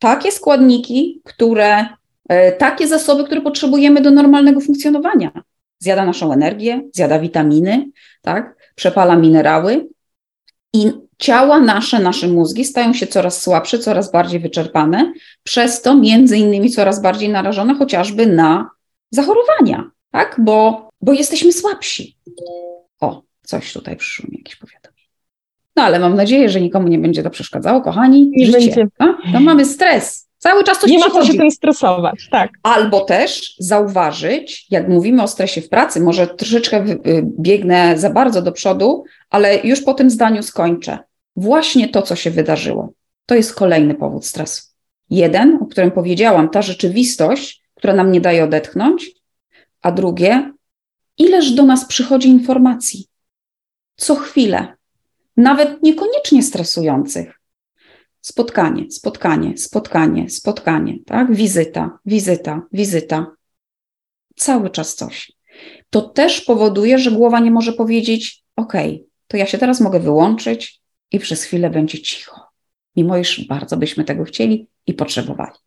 takie 0.05 0.33
składniki, 0.33 1.21
które, 1.25 1.87
e, 2.29 2.53
takie 2.53 2.89
zasoby, 2.89 3.25
które 3.25 3.41
potrzebujemy 3.41 4.01
do 4.01 4.11
normalnego 4.11 4.61
funkcjonowania. 4.61 5.43
Zjada 5.79 6.05
naszą 6.05 6.33
energię, 6.33 6.83
zjada 6.93 7.19
witaminy, 7.19 7.91
tak? 8.23 8.57
przepala 8.75 9.17
minerały 9.17 9.89
i 10.73 10.93
ciała 11.19 11.61
nasze, 11.61 11.99
nasze 12.01 12.29
mózgi 12.29 12.65
stają 12.65 12.93
się 12.93 13.07
coraz 13.07 13.43
słabsze, 13.43 13.79
coraz 13.79 14.13
bardziej 14.13 14.41
wyczerpane, 14.41 15.13
przez 15.43 15.83
to 15.83 15.95
między 15.95 16.39
innymi 16.39 16.71
coraz 16.71 17.03
bardziej 17.03 17.29
narażone 17.29 17.75
chociażby 17.75 18.27
na 18.27 18.71
zachorowania, 19.11 19.91
tak? 20.11 20.37
bo, 20.39 20.89
bo 21.01 21.13
jesteśmy 21.13 21.53
słabsi. 21.53 22.17
O, 23.01 23.23
coś 23.43 23.73
tutaj 23.73 23.97
przyszło 23.97 24.27
mi 24.31 24.39
jakieś 24.39 24.57
powiadomienie. 24.57 24.94
No 25.77 25.83
ale 25.83 25.99
mam 25.99 26.15
nadzieję, 26.15 26.49
że 26.49 26.61
nikomu 26.61 26.89
nie 26.89 26.99
będzie 26.99 27.23
to 27.23 27.31
przeszkadzało, 27.31 27.81
kochani. 27.81 28.31
Nie 28.37 28.47
życie, 28.47 28.59
będzie. 28.59 28.89
A? 28.99 29.33
To 29.33 29.41
mamy 29.41 29.65
stres. 29.65 30.29
Cały 30.39 30.65
czas 30.65 30.79
coś 30.79 30.91
Nie 30.91 30.99
ma 30.99 31.11
co 31.11 31.25
się 31.25 31.35
tym 31.35 31.51
stresować, 31.51 32.29
tak. 32.31 32.51
Albo 32.63 33.01
też 33.01 33.55
zauważyć, 33.59 34.67
jak 34.71 34.89
mówimy 34.89 35.23
o 35.23 35.29
stresie 35.29 35.61
w 35.61 35.69
pracy, 35.69 36.01
może 36.01 36.27
troszeczkę 36.27 36.85
y, 36.85 37.25
biegnę 37.41 37.99
za 37.99 38.11
bardzo 38.11 38.43
do 38.43 38.53
przodu, 38.53 39.05
ale 39.31 39.61
już 39.61 39.81
po 39.83 39.95
tym 39.95 40.11
zdaniu 40.11 40.43
skończę. 40.43 40.99
Właśnie 41.37 41.89
to, 41.89 42.03
co 42.03 42.17
się 42.17 42.31
wydarzyło, 42.31 42.93
to 43.27 43.35
jest 43.35 43.55
kolejny 43.55 43.95
powód 43.95 44.27
stresu. 44.27 44.63
Jeden, 45.11 45.59
o 45.63 45.67
którym 45.67 45.91
powiedziałam, 45.91 46.49
ta 46.49 46.63
rzeczywistość, 46.63 47.63
która 47.75 47.95
nam 47.95 48.13
nie 48.13 48.21
daje 48.21 48.45
odetchnąć, 48.45 49.11
a 49.83 49.93
drugie, 49.93 50.53
ileż 51.19 51.51
do 51.51 51.63
nas 51.63 51.85
przychodzi 51.85 52.29
informacji. 52.29 53.07
Co 53.97 54.15
chwilę, 54.15 54.74
nawet 55.37 55.83
niekoniecznie 55.83 56.43
stresujących. 56.43 57.41
Spotkanie, 58.21 58.91
spotkanie, 58.91 59.59
spotkanie, 59.59 60.31
spotkanie, 60.31 60.99
tak? 61.07 61.35
Wizyta, 61.35 61.99
wizyta, 62.07 62.63
wizyta. 62.73 63.27
Cały 64.37 64.71
czas 64.71 64.95
coś. 64.95 65.33
To 65.91 66.03
też 66.03 66.41
powoduje, 66.41 66.99
że 66.99 67.11
głowa 67.11 67.41
nie 67.41 67.51
może 67.51 67.73
powiedzieć: 67.73 68.45
OK, 68.57 68.73
to 69.27 69.37
ja 69.37 69.47
się 69.47 69.59
teraz 69.59 69.81
mogę 69.81 70.01
wyłączyć 70.01 70.81
i 71.13 71.19
przez 71.19 71.45
chwilę 71.45 71.71
będzie 71.71 72.03
cicho. 72.03 72.41
Mimo 72.97 73.19
iż 73.19 73.47
bardzo 73.47 73.77
byśmy 73.77 74.05
tego 74.05 74.25
chcieli 74.25 74.69
i 74.87 74.95
potrzebowali. 74.95 75.59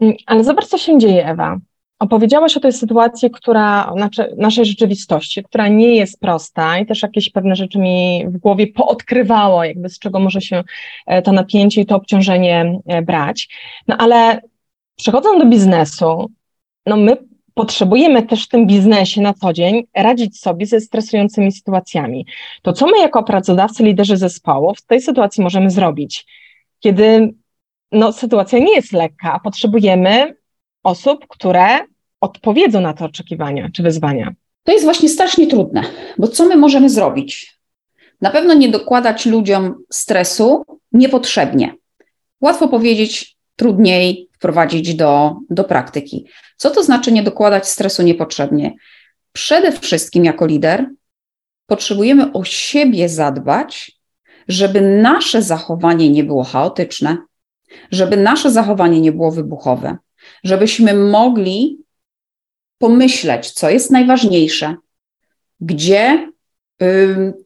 Mm, 0.00 0.14
Ale 0.26 0.44
zobacz, 0.44 0.66
co 0.66 0.78
się 0.78 0.98
dzieje, 0.98 1.26
Ewa. 1.26 1.58
Opowiedziałaś 1.98 2.56
o 2.56 2.60
tej 2.60 2.72
sytuacji, 2.72 3.30
która, 3.30 3.92
nasze, 3.96 4.28
naszej 4.36 4.64
rzeczywistości, 4.64 5.42
która 5.42 5.68
nie 5.68 5.96
jest 5.96 6.20
prosta 6.20 6.78
i 6.78 6.86
też 6.86 7.02
jakieś 7.02 7.30
pewne 7.30 7.56
rzeczy 7.56 7.78
mi 7.78 8.24
w 8.28 8.38
głowie 8.38 8.66
poodkrywało, 8.66 9.64
jakby 9.64 9.88
z 9.88 9.98
czego 9.98 10.20
może 10.20 10.40
się 10.40 10.64
e, 11.06 11.22
to 11.22 11.32
napięcie 11.32 11.80
i 11.80 11.86
to 11.86 11.96
obciążenie 11.96 12.80
e, 12.86 13.02
brać. 13.02 13.48
No 13.88 13.96
ale 13.96 14.40
przechodząc 14.96 15.42
do 15.42 15.50
biznesu, 15.50 16.30
no 16.86 16.96
my 16.96 17.16
potrzebujemy 17.54 18.22
też 18.22 18.44
w 18.44 18.48
tym 18.48 18.66
biznesie 18.66 19.20
na 19.20 19.34
co 19.34 19.52
dzień 19.52 19.84
radzić 19.94 20.40
sobie 20.40 20.66
ze 20.66 20.80
stresującymi 20.80 21.52
sytuacjami. 21.52 22.26
To 22.62 22.72
co 22.72 22.86
my 22.86 22.98
jako 22.98 23.22
pracodawcy, 23.22 23.84
liderzy 23.84 24.16
zespołów 24.16 24.78
w 24.78 24.86
tej 24.86 25.00
sytuacji 25.00 25.42
możemy 25.42 25.70
zrobić? 25.70 26.26
Kiedy 26.80 27.34
no, 27.92 28.12
sytuacja 28.12 28.58
nie 28.58 28.74
jest 28.74 28.92
lekka, 28.92 29.32
a 29.32 29.40
potrzebujemy 29.40 30.34
osób, 30.82 31.26
które 31.28 31.66
odpowiedzą 32.20 32.80
na 32.80 32.92
te 32.92 33.04
oczekiwania 33.04 33.68
czy 33.72 33.82
wyzwania. 33.82 34.34
To 34.64 34.72
jest 34.72 34.84
właśnie 34.84 35.08
strasznie 35.08 35.46
trudne, 35.46 35.82
bo 36.18 36.28
co 36.28 36.46
my 36.46 36.56
możemy 36.56 36.90
zrobić? 36.90 37.58
Na 38.20 38.30
pewno 38.30 38.54
nie 38.54 38.68
dokładać 38.68 39.26
ludziom 39.26 39.74
stresu 39.92 40.64
niepotrzebnie. 40.92 41.74
Łatwo 42.40 42.68
powiedzieć, 42.68 43.36
trudniej 43.56 44.28
wprowadzić 44.32 44.94
do, 44.94 45.36
do 45.50 45.64
praktyki. 45.64 46.26
Co 46.56 46.70
to 46.70 46.82
znaczy 46.82 47.12
nie 47.12 47.22
dokładać 47.22 47.68
stresu 47.68 48.02
niepotrzebnie? 48.02 48.74
Przede 49.32 49.72
wszystkim 49.72 50.24
jako 50.24 50.46
lider 50.46 50.86
potrzebujemy 51.66 52.32
o 52.32 52.44
siebie 52.44 53.08
zadbać, 53.08 53.92
żeby 54.48 54.80
nasze 54.80 55.42
zachowanie 55.42 56.10
nie 56.10 56.24
było 56.24 56.44
chaotyczne, 56.44 57.16
żeby 57.90 58.16
nasze 58.16 58.50
zachowanie 58.50 59.00
nie 59.00 59.12
było 59.12 59.30
wybuchowe, 59.30 59.96
żebyśmy 60.44 60.94
mogli 60.94 61.78
pomyśleć, 62.78 63.50
co 63.50 63.70
jest 63.70 63.90
najważniejsze, 63.90 64.76
gdzie 65.60 66.28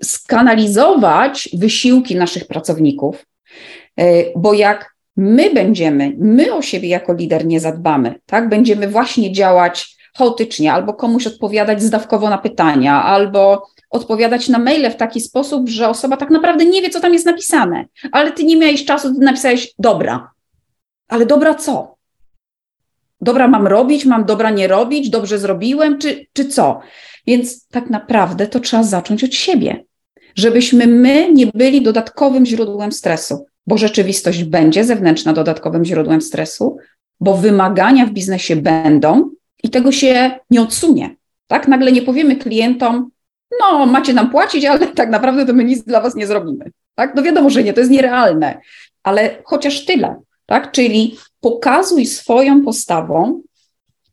skanalizować 0.02 1.48
wysiłki 1.52 2.16
naszych 2.16 2.46
pracowników, 2.46 3.26
y, 4.00 4.32
bo 4.36 4.54
jak 4.54 4.94
my 5.16 5.50
będziemy, 5.54 6.12
my 6.18 6.54
o 6.54 6.62
siebie 6.62 6.88
jako 6.88 7.14
lider 7.14 7.46
nie 7.46 7.60
zadbamy, 7.60 8.14
tak, 8.26 8.48
będziemy 8.48 8.88
właśnie 8.88 9.32
działać 9.32 9.96
chaotycznie, 10.16 10.72
albo 10.72 10.94
komuś 10.94 11.26
odpowiadać 11.26 11.82
zdawkowo 11.82 12.30
na 12.30 12.38
pytania, 12.38 13.02
albo 13.02 13.66
odpowiadać 13.90 14.48
na 14.48 14.58
maile 14.58 14.90
w 14.90 14.96
taki 14.96 15.20
sposób, 15.20 15.68
że 15.68 15.88
osoba 15.88 16.16
tak 16.16 16.30
naprawdę 16.30 16.64
nie 16.64 16.82
wie, 16.82 16.90
co 16.90 17.00
tam 17.00 17.12
jest 17.12 17.26
napisane, 17.26 17.84
ale 18.12 18.32
ty 18.32 18.44
nie 18.44 18.56
miałeś 18.56 18.84
czasu, 18.84 19.14
ty 19.14 19.20
napisałeś 19.20 19.74
dobra. 19.78 20.30
Ale 21.08 21.26
dobra 21.26 21.54
co? 21.54 21.96
Dobra 23.23 23.49
mam 23.49 23.67
robić, 23.67 24.05
mam 24.05 24.25
dobra 24.25 24.50
nie 24.50 24.69
robić, 24.69 25.11
dobrze 25.11 25.38
zrobiłem, 25.38 25.99
czy, 25.99 26.26
czy 26.33 26.45
co? 26.45 26.81
Więc 27.26 27.69
tak 27.69 27.91
naprawdę 27.91 28.47
to 28.47 28.61
trzeba 28.61 28.83
zacząć 28.83 29.25
od 29.25 29.35
siebie, 29.35 29.85
żebyśmy 30.35 30.87
my 30.87 31.33
nie 31.33 31.47
byli 31.55 31.83
dodatkowym 31.83 32.47
źródłem 32.47 32.93
stresu, 32.93 33.47
bo 33.67 33.79
rzeczywistość 33.79 34.45
będzie 34.45 34.85
zewnętrzna 34.85 35.33
dodatkowym 35.33 35.85
źródłem 35.85 36.21
stresu, 36.21 36.76
bo 37.21 37.37
wymagania 37.37 38.07
w 38.07 38.11
biznesie 38.11 38.57
będą 38.57 39.31
i 39.62 39.71
tego 39.71 39.93
się 39.93 40.31
nie 40.50 40.62
odsunie. 40.62 41.17
Tak? 41.47 41.69
Nagle 41.69 41.93
nie 41.93 42.02
powiemy 42.02 42.37
klientom, 42.37 43.11
no 43.61 43.87
macie 43.87 44.12
nam 44.14 44.31
płacić, 44.31 44.64
ale 44.64 44.87
tak 44.87 45.11
naprawdę 45.11 45.47
to 45.47 45.52
my 45.52 45.64
nic 45.64 45.85
dla 45.85 46.00
was 46.00 46.14
nie 46.14 46.26
zrobimy. 46.26 46.71
Tak? 46.95 47.14
No 47.14 47.23
wiadomo, 47.23 47.50
że 47.50 47.64
nie, 47.64 47.73
to 47.73 47.81
jest 47.81 47.93
nierealne, 47.93 48.61
ale 49.02 49.37
chociaż 49.45 49.85
tyle. 49.85 50.17
Tak? 50.47 50.73
Czyli 50.73 51.17
pokazuj 51.42 52.06
swoją 52.06 52.64
postawą, 52.64 53.42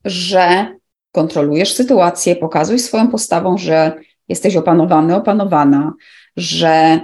że 0.05 0.75
kontrolujesz 1.12 1.74
sytuację, 1.74 2.36
pokazuj 2.36 2.79
swoją 2.79 3.07
postawą, 3.07 3.57
że 3.57 3.93
jesteś 4.29 4.55
opanowany, 4.55 5.15
opanowana, 5.15 5.93
że 6.38 7.00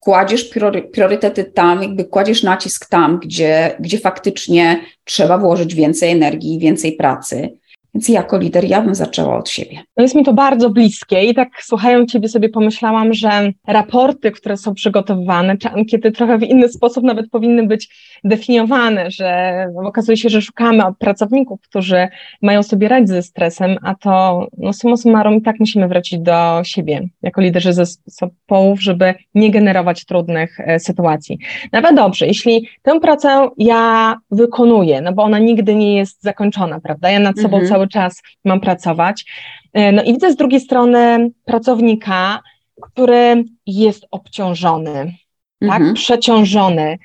kładziesz 0.00 0.44
priory, 0.44 0.82
priorytety 0.82 1.44
tam, 1.44 1.82
jakby 1.82 2.04
kładziesz 2.04 2.42
nacisk 2.42 2.88
tam, 2.88 3.18
gdzie, 3.18 3.76
gdzie 3.80 3.98
faktycznie 3.98 4.80
trzeba 5.04 5.38
włożyć 5.38 5.74
więcej 5.74 6.10
energii, 6.10 6.58
więcej 6.58 6.92
pracy. 6.92 7.58
Więc 7.94 8.08
jako 8.08 8.38
lider 8.38 8.64
ja 8.64 8.82
bym 8.82 8.94
zaczęła 8.94 9.38
od 9.38 9.48
siebie. 9.48 9.78
No 9.96 10.02
jest 10.02 10.14
mi 10.14 10.24
to 10.24 10.32
bardzo 10.32 10.70
bliskie 10.70 11.24
i 11.24 11.34
tak 11.34 11.48
słuchając 11.62 12.12
Ciebie 12.12 12.28
sobie 12.28 12.48
pomyślałam, 12.48 13.14
że 13.14 13.52
raporty, 13.66 14.30
które 14.30 14.56
są 14.56 14.74
przygotowywane, 14.74 15.56
czy 15.56 15.68
ankiety 15.68 16.12
trochę 16.12 16.38
w 16.38 16.42
inny 16.42 16.68
sposób 16.68 17.04
nawet 17.04 17.30
powinny 17.30 17.66
być 17.66 17.88
definiowane, 18.24 19.10
że 19.10 19.66
okazuje 19.84 20.16
się, 20.16 20.28
że 20.28 20.42
szukamy 20.42 20.82
pracowników, 20.98 21.60
którzy 21.60 22.08
mają 22.42 22.62
sobie 22.62 22.88
radzić 22.88 23.08
ze 23.08 23.22
stresem, 23.22 23.76
a 23.82 23.94
to 23.94 24.46
no 24.58 24.72
summa 24.72 24.96
summarum 24.96 25.34
i 25.34 25.42
tak 25.42 25.56
musimy 25.60 25.88
wrócić 25.88 26.18
do 26.20 26.60
siebie 26.64 27.08
jako 27.22 27.40
liderzy 27.40 27.72
zespołów, 27.72 28.82
żeby 28.82 29.14
nie 29.34 29.50
generować 29.50 30.04
trudnych 30.04 30.60
e, 30.60 30.78
sytuacji. 30.78 31.38
Nawet 31.72 31.96
dobrze, 31.96 32.26
jeśli 32.26 32.68
tę 32.82 33.00
pracę 33.00 33.48
ja 33.58 34.16
wykonuję, 34.30 35.00
no 35.00 35.12
bo 35.12 35.22
ona 35.22 35.38
nigdy 35.38 35.74
nie 35.74 35.96
jest 35.96 36.22
zakończona, 36.22 36.80
prawda? 36.80 37.10
Ja 37.10 37.20
nad 37.20 37.36
sobą 37.40 37.56
Mhm. 37.56 37.72
cały 37.72 37.79
czas 37.86 38.22
mam 38.44 38.60
pracować. 38.60 39.24
E, 39.72 39.92
No 39.92 40.02
i 40.02 40.12
widzę 40.12 40.32
z 40.32 40.36
drugiej 40.36 40.60
strony 40.60 41.30
pracownika, 41.44 42.40
który 42.82 43.44
jest 43.66 44.06
obciążony, 44.10 45.14
tak, 45.60 45.70
Mhm. 45.80 45.94
przeciążony. 45.94 46.98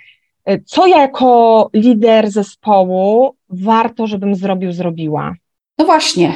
E, 0.45 0.59
Co 0.59 0.87
ja 0.87 0.97
jako 1.01 1.69
lider 1.73 2.31
zespołu 2.31 3.35
warto, 3.49 4.07
żebym 4.07 4.35
zrobił, 4.35 4.71
zrobiła? 4.71 5.33
No 5.77 5.85
właśnie. 5.85 6.33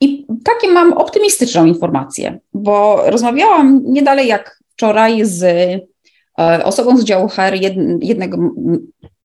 I 0.00 0.26
takie 0.44 0.68
mam 0.68 0.92
optymistyczną 0.92 1.64
informację, 1.66 2.38
bo 2.54 3.02
rozmawiałam 3.10 3.82
nie 3.84 4.02
dalej 4.02 4.28
jak 4.28 4.58
wczoraj 4.72 5.24
z 5.24 5.42
e, 6.38 6.64
osobą 6.64 6.96
z 6.96 7.04
działu 7.04 7.28
HR 7.28 7.54
jednego 8.02 8.36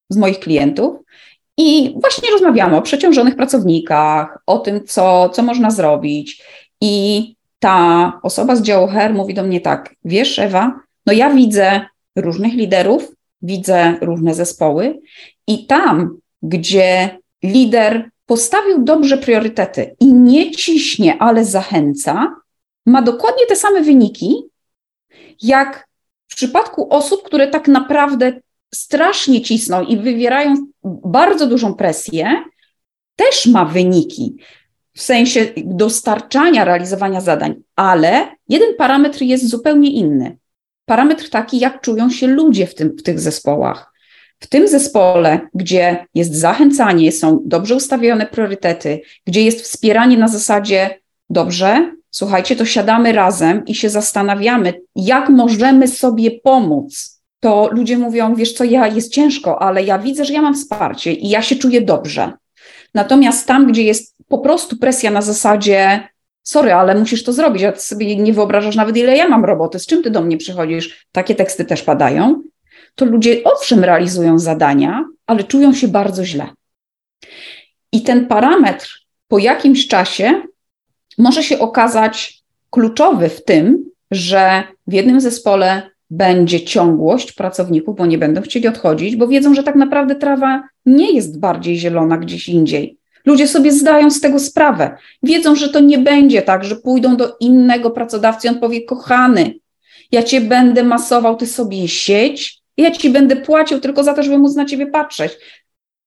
z 0.08 0.16
moich 0.16 0.38
klientów 0.40 0.96
i 1.56 1.94
właśnie 2.00 2.30
rozmawiamy 2.30 2.76
o 2.76 2.82
przeciążonych 2.82 3.36
pracownikach, 3.36 4.38
o 4.46 4.58
tym, 4.58 4.84
co, 4.84 5.28
co 5.28 5.42
można 5.42 5.70
zrobić. 5.70 6.42
I 6.80 7.34
ta 7.58 8.12
osoba 8.22 8.56
z 8.56 8.62
działu 8.62 8.88
HR 8.88 9.14
mówi 9.14 9.34
do 9.34 9.42
mnie 9.42 9.60
tak: 9.60 9.94
Wiesz, 10.04 10.38
Ewa, 10.38 10.80
no 11.06 11.12
ja 11.12 11.30
widzę 11.30 11.80
różnych 12.16 12.52
liderów, 12.54 13.12
widzę 13.42 13.94
różne 14.00 14.34
zespoły, 14.34 15.00
i 15.46 15.66
tam, 15.66 16.18
gdzie 16.42 17.18
lider 17.42 18.10
postawił 18.26 18.84
dobrze 18.84 19.18
priorytety 19.18 19.96
i 20.00 20.12
nie 20.12 20.50
ciśnie, 20.50 21.18
ale 21.18 21.44
zachęca, 21.44 22.34
ma 22.86 23.02
dokładnie 23.02 23.46
te 23.46 23.56
same 23.56 23.82
wyniki, 23.82 24.42
jak 25.42 25.88
w 26.28 26.34
przypadku 26.36 26.94
osób, 26.94 27.22
które 27.22 27.48
tak 27.48 27.68
naprawdę 27.68 28.32
strasznie 28.74 29.40
cisną 29.40 29.82
i 29.82 29.96
wywierają 29.96 30.66
bardzo 31.04 31.46
dużą 31.46 31.74
presję, 31.74 32.44
też 33.16 33.46
ma 33.46 33.64
wyniki 33.64 34.36
w 34.94 35.02
sensie 35.02 35.46
dostarczania, 35.64 36.64
realizowania 36.64 37.20
zadań, 37.20 37.54
ale 37.76 38.28
jeden 38.48 38.74
parametr 38.78 39.22
jest 39.22 39.48
zupełnie 39.48 39.90
inny. 39.90 40.36
Parametr 40.84 41.30
taki, 41.30 41.58
jak 41.58 41.80
czują 41.80 42.10
się 42.10 42.26
ludzie 42.26 42.66
w, 42.66 42.74
tym, 42.74 42.96
w 42.98 43.02
tych 43.02 43.20
zespołach. 43.20 43.92
W 44.40 44.46
tym 44.46 44.68
zespole, 44.68 45.40
gdzie 45.54 46.06
jest 46.14 46.34
zachęcanie, 46.34 47.12
są 47.12 47.40
dobrze 47.44 47.74
ustawione 47.74 48.26
priorytety, 48.26 49.00
gdzie 49.26 49.42
jest 49.42 49.60
wspieranie 49.60 50.18
na 50.18 50.28
zasadzie 50.28 51.00
dobrze, 51.30 51.94
słuchajcie, 52.10 52.56
to 52.56 52.64
siadamy 52.64 53.12
razem 53.12 53.64
i 53.64 53.74
się 53.74 53.90
zastanawiamy, 53.90 54.74
jak 54.96 55.28
możemy 55.28 55.88
sobie 55.88 56.30
pomóc. 56.30 57.15
To 57.40 57.68
ludzie 57.72 57.98
mówią, 57.98 58.34
wiesz 58.34 58.52
co, 58.52 58.64
ja 58.64 58.86
jest 58.86 59.12
ciężko, 59.12 59.62
ale 59.62 59.82
ja 59.82 59.98
widzę, 59.98 60.24
że 60.24 60.32
ja 60.32 60.42
mam 60.42 60.54
wsparcie 60.54 61.12
i 61.12 61.28
ja 61.28 61.42
się 61.42 61.56
czuję 61.56 61.80
dobrze. 61.80 62.32
Natomiast 62.94 63.46
tam, 63.46 63.66
gdzie 63.66 63.82
jest 63.82 64.16
po 64.28 64.38
prostu 64.38 64.76
presja 64.76 65.10
na 65.10 65.22
zasadzie, 65.22 66.08
sorry, 66.42 66.72
ale 66.72 66.94
musisz 66.94 67.24
to 67.24 67.32
zrobić, 67.32 67.62
a 67.62 67.72
ty 67.72 67.80
sobie 67.80 68.16
nie 68.16 68.32
wyobrażasz 68.32 68.76
nawet, 68.76 68.96
ile 68.96 69.16
ja 69.16 69.28
mam 69.28 69.44
roboty, 69.44 69.78
z 69.78 69.86
czym 69.86 70.02
ty 70.02 70.10
do 70.10 70.20
mnie 70.20 70.36
przychodzisz, 70.36 71.06
takie 71.12 71.34
teksty 71.34 71.64
też 71.64 71.82
padają, 71.82 72.42
to 72.94 73.04
ludzie 73.04 73.44
owszem 73.44 73.84
realizują 73.84 74.38
zadania, 74.38 75.04
ale 75.26 75.44
czują 75.44 75.74
się 75.74 75.88
bardzo 75.88 76.24
źle. 76.24 76.46
I 77.92 78.02
ten 78.02 78.26
parametr 78.26 79.06
po 79.28 79.38
jakimś 79.38 79.88
czasie 79.88 80.42
może 81.18 81.42
się 81.42 81.58
okazać 81.58 82.42
kluczowy 82.70 83.28
w 83.28 83.44
tym, 83.44 83.90
że 84.10 84.62
w 84.86 84.92
jednym 84.92 85.20
zespole 85.20 85.90
będzie 86.10 86.60
ciągłość 86.60 87.32
pracowników, 87.32 87.96
bo 87.96 88.06
nie 88.06 88.18
będą 88.18 88.42
chcieli 88.42 88.68
odchodzić, 88.68 89.16
bo 89.16 89.28
wiedzą, 89.28 89.54
że 89.54 89.62
tak 89.62 89.74
naprawdę 89.74 90.14
trawa 90.14 90.62
nie 90.86 91.12
jest 91.12 91.40
bardziej 91.40 91.78
zielona 91.78 92.18
gdzieś 92.18 92.48
indziej. 92.48 92.98
Ludzie 93.26 93.48
sobie 93.48 93.72
zdają 93.72 94.10
z 94.10 94.20
tego 94.20 94.38
sprawę. 94.38 94.96
Wiedzą, 95.22 95.56
że 95.56 95.68
to 95.68 95.80
nie 95.80 95.98
będzie 95.98 96.42
tak, 96.42 96.64
że 96.64 96.76
pójdą 96.76 97.16
do 97.16 97.36
innego 97.40 97.90
pracodawcy 97.90 98.46
i 98.46 98.50
on 98.50 98.60
powie: 98.60 98.84
Kochany, 98.84 99.54
ja 100.12 100.22
cię 100.22 100.40
będę 100.40 100.82
masował, 100.82 101.36
ty 101.36 101.46
sobie 101.46 101.88
sieć, 101.88 102.60
ja 102.76 102.90
ci 102.90 103.10
będę 103.10 103.36
płacił 103.36 103.80
tylko 103.80 104.04
za 104.04 104.14
to, 104.14 104.22
żeby 104.22 104.38
móc 104.38 104.54
na 104.54 104.64
ciebie 104.64 104.86
patrzeć. 104.86 105.32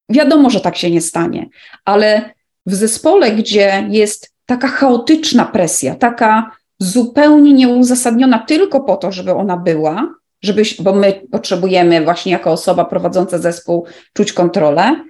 Wiadomo, 0.09 0.49
że 0.49 0.59
tak 0.59 0.77
się 0.77 0.91
nie 0.91 1.01
stanie, 1.01 1.49
ale 1.85 2.33
w 2.65 2.75
zespole, 2.75 3.31
gdzie 3.31 3.87
jest 3.89 4.33
taka 4.45 4.67
chaotyczna 4.67 5.45
presja, 5.45 5.95
taka 5.95 6.51
zupełnie 6.79 7.53
nieuzasadniona 7.53 8.39
tylko 8.39 8.79
po 8.79 8.97
to, 8.97 9.11
żeby 9.11 9.33
ona 9.33 9.57
była, 9.57 10.15
żebyś, 10.41 10.81
bo 10.81 10.95
my 10.95 11.21
potrzebujemy 11.31 12.03
właśnie 12.03 12.31
jako 12.31 12.51
osoba 12.51 12.85
prowadząca 12.85 13.37
zespół 13.37 13.85
czuć 14.13 14.33
kontrolę, 14.33 15.03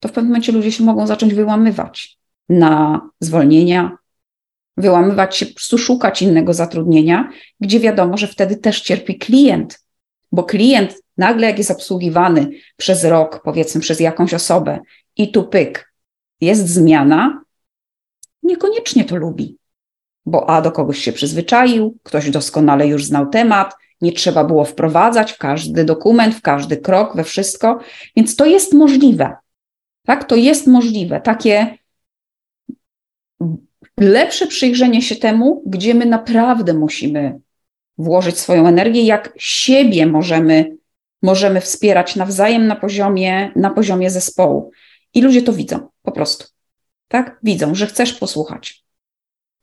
to 0.00 0.08
w 0.08 0.12
pewnym 0.12 0.30
momencie 0.30 0.52
ludzie 0.52 0.72
się 0.72 0.84
mogą 0.84 1.06
zacząć 1.06 1.34
wyłamywać 1.34 2.18
na 2.48 3.00
zwolnienia, 3.20 3.96
wyłamywać 4.76 5.36
się, 5.36 5.46
po 5.46 5.54
prostu 5.54 5.78
szukać 5.78 6.22
innego 6.22 6.54
zatrudnienia, 6.54 7.28
gdzie 7.60 7.80
wiadomo, 7.80 8.16
że 8.16 8.26
wtedy 8.26 8.56
też 8.56 8.80
cierpi 8.80 9.18
klient, 9.18 9.80
bo 10.32 10.42
klient 10.42 11.02
nagle, 11.16 11.46
jak 11.46 11.58
jest 11.58 11.70
obsługiwany 11.70 12.50
przez 12.76 13.04
rok, 13.04 13.42
powiedzmy 13.44 13.80
przez 13.80 14.00
jakąś 14.00 14.34
osobę 14.34 14.78
i 15.16 15.32
tu 15.32 15.44
pyk, 15.44 15.92
jest 16.40 16.68
zmiana, 16.68 17.42
niekoniecznie 18.42 19.04
to 19.04 19.16
lubi, 19.16 19.59
bo 20.26 20.50
a 20.50 20.60
do 20.60 20.72
kogoś 20.72 20.98
się 20.98 21.12
przyzwyczaił, 21.12 21.96
ktoś 22.02 22.30
doskonale 22.30 22.86
już 22.86 23.04
znał 23.04 23.26
temat, 23.26 23.74
nie 24.00 24.12
trzeba 24.12 24.44
było 24.44 24.64
wprowadzać 24.64 25.32
w 25.32 25.38
każdy 25.38 25.84
dokument, 25.84 26.34
w 26.34 26.42
każdy 26.42 26.76
krok, 26.76 27.16
we 27.16 27.24
wszystko, 27.24 27.80
więc 28.16 28.36
to 28.36 28.46
jest 28.46 28.72
możliwe. 28.74 29.36
Tak, 30.06 30.24
to 30.24 30.36
jest 30.36 30.66
możliwe. 30.66 31.20
Takie 31.20 31.78
lepsze 34.00 34.46
przyjrzenie 34.46 35.02
się 35.02 35.16
temu, 35.16 35.62
gdzie 35.66 35.94
my 35.94 36.06
naprawdę 36.06 36.74
musimy 36.74 37.40
włożyć 37.98 38.38
swoją 38.38 38.66
energię, 38.66 39.02
jak 39.02 39.32
siebie 39.36 40.06
możemy, 40.06 40.76
możemy 41.22 41.60
wspierać 41.60 42.16
nawzajem 42.16 42.66
na 42.66 42.76
poziomie, 42.76 43.52
na 43.56 43.70
poziomie 43.70 44.10
zespołu. 44.10 44.70
I 45.14 45.22
ludzie 45.22 45.42
to 45.42 45.52
widzą, 45.52 45.88
po 46.02 46.12
prostu. 46.12 46.44
Tak? 47.08 47.38
Widzą, 47.42 47.74
że 47.74 47.86
chcesz 47.86 48.12
posłuchać, 48.12 48.84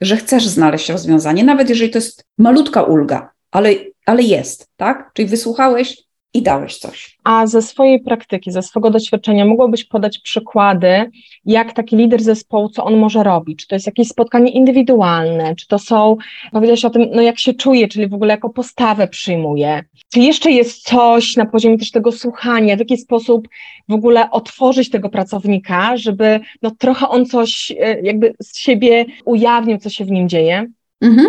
że 0.02 0.18
chcesz 0.18 0.48
znaleźć 0.48 0.90
rozwiązanie, 0.90 1.44
nawet 1.44 1.70
jeżeli 1.70 1.92
to 1.92 1.98
jest 1.98 2.26
malutka 2.38 2.84
ulga, 2.84 3.32
ale, 3.52 3.74
ale 4.06 4.24
jest, 4.24 4.68
tak? 4.78 5.12
Czyli 5.14 5.28
wysłuchałeś, 5.28 6.07
i 6.38 6.42
dałeś 6.42 6.78
coś. 6.78 7.18
A 7.24 7.48
ze 7.48 7.62
swojej 7.62 8.00
praktyki, 8.00 8.52
ze 8.52 8.62
swojego 8.62 8.90
doświadczenia 8.90 9.46
mogłabyś 9.46 9.86
podać 9.86 10.20
przykłady, 10.20 11.12
jak 11.46 11.74
taki 11.74 11.96
lider 11.96 12.24
zespołu, 12.24 12.70
co 12.70 12.84
on 12.84 12.98
może 12.98 13.24
robić? 13.24 13.60
Czy 13.60 13.68
to 13.68 13.76
jest 13.76 13.86
jakieś 13.86 14.08
spotkanie 14.08 14.52
indywidualne, 14.52 15.56
czy 15.56 15.68
to 15.68 15.80
są, 15.80 16.18
powiedziałaś 16.52 16.86
o 16.86 16.90
tym, 16.90 17.08
no 17.12 17.22
jak 17.22 17.40
się 17.40 17.54
czuje, 17.54 17.88
czyli 17.88 18.08
w 18.08 18.14
ogóle 18.14 18.34
jako 18.34 18.50
postawę 18.50 19.08
przyjmuje. 19.08 19.84
Czy 20.14 20.20
jeszcze 20.20 20.52
jest 20.52 20.84
coś 20.84 21.36
na 21.36 21.46
poziomie 21.46 21.78
też 21.78 21.92
tego 21.92 22.12
słuchania, 22.12 22.76
w 22.76 22.80
jaki 22.80 22.98
sposób 22.98 23.48
w 23.90 23.94
ogóle 23.94 24.32
otworzyć 24.32 24.90
tego 24.90 25.10
pracownika, 25.10 25.98
żeby 25.98 26.40
no 26.62 26.72
trochę 26.72 27.10
on 27.10 27.26
coś 27.26 27.72
e, 27.80 28.02
jakby 28.02 28.34
z 28.42 28.58
siebie 28.58 29.06
ujawnił, 29.26 29.78
co 29.78 29.90
się 29.90 30.06
w 30.06 30.12
nim 30.12 30.30
dzieje? 30.30 30.66
Mhm. 31.02 31.28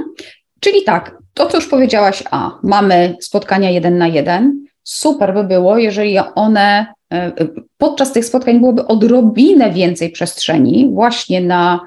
Czyli 0.60 0.82
tak, 0.82 1.18
to 1.34 1.46
co 1.46 1.56
już 1.56 1.66
powiedziałaś, 1.66 2.22
a 2.30 2.58
mamy 2.62 3.16
spotkania 3.20 3.70
jeden 3.70 3.98
na 3.98 4.08
jeden, 4.08 4.64
super 4.88 5.34
by 5.34 5.44
było, 5.44 5.78
jeżeli 5.78 6.18
one 6.18 6.86
e, 7.12 7.32
podczas 7.78 8.12
tych 8.12 8.24
spotkań 8.24 8.60
byłoby 8.60 8.86
odrobinę 8.86 9.70
więcej 9.70 10.10
przestrzeni 10.10 10.90
właśnie 10.92 11.40
na 11.40 11.80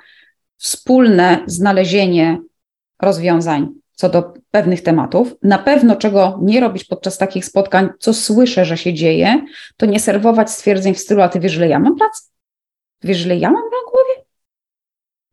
wspólne 0.58 1.44
znalezienie 1.46 2.38
rozwiązań 3.02 3.68
co 3.92 4.10
do 4.10 4.34
pewnych 4.52 4.84
tematów. 4.84 5.36
Na 5.44 5.58
pewno 5.58 5.96
czego 5.96 6.40
nie 6.42 6.60
robić 6.60 6.84
podczas 6.84 7.18
takich 7.18 7.46
spotkań, 7.46 7.90
co 8.00 8.14
słyszę, 8.14 8.66
że 8.66 8.78
się 8.78 8.94
dzieje, 8.94 9.46
to 9.78 9.86
nie 9.86 10.00
serwować 10.00 10.52
stwierdzeń 10.52 10.94
w 10.94 11.00
stylu, 11.00 11.22
a 11.22 11.30
ty 11.30 11.40
wiesz, 11.40 11.52
że 11.52 11.68
ja 11.68 11.80
mam 11.80 11.96
pracę? 11.96 12.22
Wiesz, 13.04 13.18
że 13.18 13.36
ja 13.36 13.52
mam 13.52 13.64
na 13.64 13.92
głowie? 13.92 14.26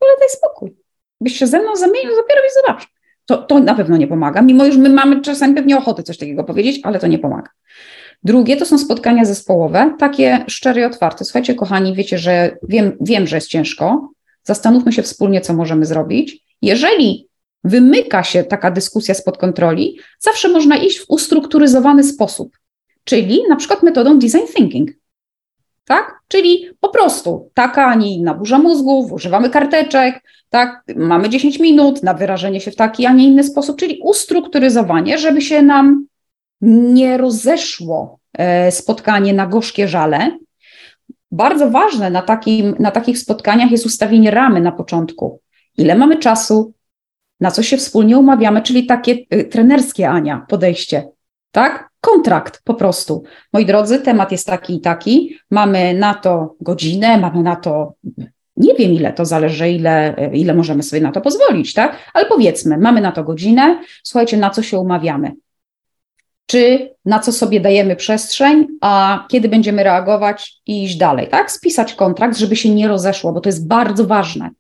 Ale 0.01 0.11
daj 0.19 0.29
spokój. 0.29 0.77
Byś 1.21 1.39
się 1.39 1.47
ze 1.47 1.61
mną 1.61 1.77
zamienił, 1.77 2.17
dopiero 2.17 2.43
mi 2.43 2.49
zobacz. 2.55 2.98
To, 3.29 3.37
to 3.37 3.61
na 3.61 3.75
pewno 3.75 3.97
nie 3.97 4.07
pomaga, 4.07 4.43
mimo 4.43 4.65
już 4.65 4.77
my 4.77 4.89
mamy 4.89 5.21
czasami 5.21 5.55
pewnie 5.55 5.77
ochotę 5.77 6.03
coś 6.03 6.19
takiego 6.19 6.45
powiedzieć, 6.45 6.81
ale 6.83 6.99
to 6.99 7.07
nie 7.07 7.19
pomaga. 7.19 7.51
Drugie 8.23 8.57
to 8.57 8.67
są 8.67 8.79
spotkania 8.79 9.25
zespołowe, 9.25 9.95
takie 9.99 10.45
szczere 10.47 10.81
i 10.81 10.85
otwarte. 10.85 11.25
Słuchajcie, 11.25 11.55
kochani, 11.55 11.95
wiecie, 11.95 12.19
że 12.19 12.57
wiem, 12.69 12.93
wiem, 13.01 13.27
że 13.27 13.37
jest 13.37 13.49
ciężko. 13.49 14.11
Zastanówmy 14.43 14.93
się 14.93 15.03
wspólnie, 15.03 15.41
co 15.41 15.55
możemy 15.55 15.87
zrobić. 15.87 16.45
Jeżeli 16.63 17.29
wymyka 17.65 18.23
się 18.23 18.45
taka 18.45 18.71
dyskusja 18.71 19.15
spod 19.15 19.39
kontroli, 19.39 19.99
zawsze 20.19 20.49
można 20.49 20.77
iść 20.77 20.99
w 20.99 21.05
ustrukturyzowany 21.09 22.05
sposób, 22.05 22.59
czyli 23.05 23.43
na 23.49 23.57
przykład 23.57 23.83
metodą 23.83 24.19
design 24.19 24.47
thinking. 24.57 24.91
Tak? 25.89 26.21
Czyli 26.29 26.71
po 26.81 26.89
prostu 26.89 27.51
taka, 27.55 27.87
a 27.87 27.95
nie 27.95 28.15
inna 28.15 28.35
burza 28.35 28.59
mózgów, 28.59 29.13
używamy 29.13 29.51
karteczek, 29.51 30.23
tak? 30.51 30.83
Mamy 30.97 31.29
10 31.29 31.61
minut 31.61 32.03
na 32.03 32.15
wyrażenie 32.15 32.61
się 32.61 32.71
w 32.71 32.77
taki, 32.77 33.07
a 33.07 33.13
nie 33.13 33.27
inny 33.27 33.45
sposób, 33.45 33.79
czyli 33.79 34.01
ustrukturyzowanie, 34.05 35.19
żeby 35.19 35.41
się 35.41 35.63
nam 35.63 36.07
nie 36.61 37.17
rozeszło 37.17 38.19
e, 38.39 38.73
spotkanie 38.73 39.33
na 39.33 39.47
gorzkie 39.47 39.89
żale. 39.89 40.39
Bardzo 41.31 41.71
ważne 41.71 42.11
na, 42.11 42.23
takim, 42.23 42.75
na 42.79 42.91
takich 42.91 43.19
spotkaniach 43.19 43.71
jest 43.71 43.87
ustawienie 43.87 44.31
ramy 44.31 44.61
na 44.61 44.73
początku. 44.73 45.41
Ile 45.79 45.95
mamy 45.95 46.17
czasu, 46.17 46.73
na 47.41 47.51
co 47.51 47.63
się 47.63 47.77
wspólnie 47.77 48.19
umawiamy, 48.19 48.63
czyli 48.63 48.87
takie 48.87 49.17
y, 49.35 49.45
trenerskie, 49.45 50.11
Ania, 50.11 50.47
podejście. 50.49 51.09
Tak? 51.51 51.89
Kontrakt 52.01 52.61
po 52.65 52.75
prostu. 52.75 53.23
Moi 53.53 53.67
drodzy, 53.67 53.99
temat 53.99 54.33
jest 54.33 54.47
taki 54.47 54.77
i 54.77 54.81
taki. 54.81 55.39
Mamy 55.51 55.95
na 55.95 56.15
to 56.15 56.57
godzinę, 56.61 57.19
mamy 57.19 57.43
na 57.43 57.57
to 57.57 57.93
Nie 58.59 58.75
wiem, 58.75 58.93
ile 58.93 59.13
to 59.13 59.25
zależy, 59.25 59.71
ile, 59.71 60.15
ile 60.33 60.55
możemy 60.55 60.83
sobie 60.83 61.03
na 61.03 61.13
to 61.13 61.21
pozwolić, 61.21 61.75
tak? 61.75 61.97
Ale 62.15 62.27
powiedzmy, 62.27 62.79
mamy 62.79 63.01
na 63.01 63.13
to 63.13 63.25
godzinę, 63.25 63.81
słuchajcie, 64.03 64.37
na 64.37 64.51
co 64.51 64.63
się 64.63 64.79
umawiamy? 64.79 65.33
Czy 66.47 66.91
na 67.05 67.19
co 67.19 67.33
sobie 67.33 67.61
dajemy 67.61 67.97
przestrzeń, 67.97 68.67
a 68.81 69.25
kiedy 69.29 69.49
będziemy 69.49 69.83
reagować 69.85 70.61
i 70.67 70.85
iść 70.85 70.97
dalej, 70.97 71.29
tak? 71.29 71.51
Spisać 71.51 71.95
kontrakt, 71.95 72.39
żeby 72.39 72.57
się 72.57 72.75
nie 72.75 72.89
rozeszło, 72.89 73.33
bo 73.33 73.41
to 73.41 73.49
jest 73.49 73.69
bardzo 73.69 74.07
ważne. 74.07 74.51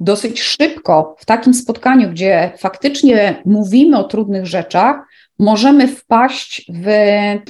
Dosyć 0.00 0.42
szybko 0.42 1.16
w 1.18 1.24
takim 1.24 1.54
spotkaniu, 1.54 2.10
gdzie 2.10 2.52
faktycznie 2.58 3.42
mówimy 3.44 3.98
o 3.98 4.04
trudnych 4.04 4.46
rzeczach, 4.46 4.96
możemy 5.38 5.88
wpaść 5.88 6.70
w, 6.74 6.86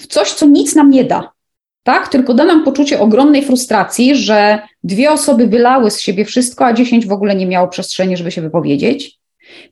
w 0.01 0.07
coś, 0.07 0.33
co 0.33 0.47
nic 0.47 0.75
nam 0.75 0.91
nie 0.91 1.05
da 1.05 1.33
tak? 1.89 2.09
Tylko 2.09 2.35
da 2.35 2.45
nam 2.45 2.65
poczucie 2.65 3.01
ogromnej 3.01 3.45
frustracji, 3.45 4.17
że 4.17 4.59
dwie 4.85 5.11
osoby 5.11 5.47
wylały 5.47 5.91
z 5.91 6.01
siebie 6.01 6.25
wszystko, 6.25 6.67
a 6.67 6.73
dziesięć 6.73 7.07
w 7.07 7.13
ogóle 7.13 7.35
nie 7.35 7.47
miało 7.47 7.69
przestrzeni, 7.69 8.17
żeby 8.17 8.31
się 8.31 8.43
wypowiedzieć. 8.43 9.19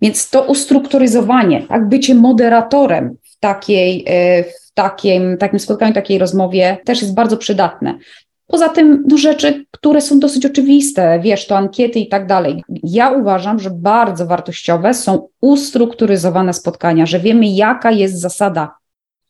Więc 0.03 0.31
to 0.31 0.43
ustrukturyzowanie, 0.43 1.63
tak, 1.69 1.89
bycie 1.89 2.15
moderatorem 2.15 3.17
w 3.23 3.39
takiej, 3.39 4.05
e, 4.07 4.45
w 4.45 4.73
takim, 4.75 5.37
takim 5.39 5.59
spotkaniu, 5.59 5.95
takiej 5.95 6.19
rozmowie 6.19 6.79
też 6.85 7.03
jest 7.03 7.15
bardzo 7.15 7.37
przydatne. 7.37 7.99
Poza 8.47 8.69
tym 8.69 9.05
no, 9.09 9.19
rzeczy, 9.19 9.65
które 9.71 10.01
są 10.01 10.19
dosyć 10.19 10.47
oczywiste, 10.47 11.21
wiesz, 11.23 11.47
to 11.47 11.57
ankiety 11.57 11.99
i 11.99 12.09
tak 12.09 12.27
dalej. 12.27 12.65
Ja 12.83 13.11
uważam, 13.11 13.59
że 13.59 13.71
bardzo 13.71 14.27
wartościowe 14.27 14.95
są 14.95 15.29
ustrukturyzowane 15.41 16.53
spotkania, 16.53 17.07
że 17.07 17.21
wiemy, 17.21 17.47
jaka 17.47 17.91
jest 17.91 18.21
zasada 18.21 18.75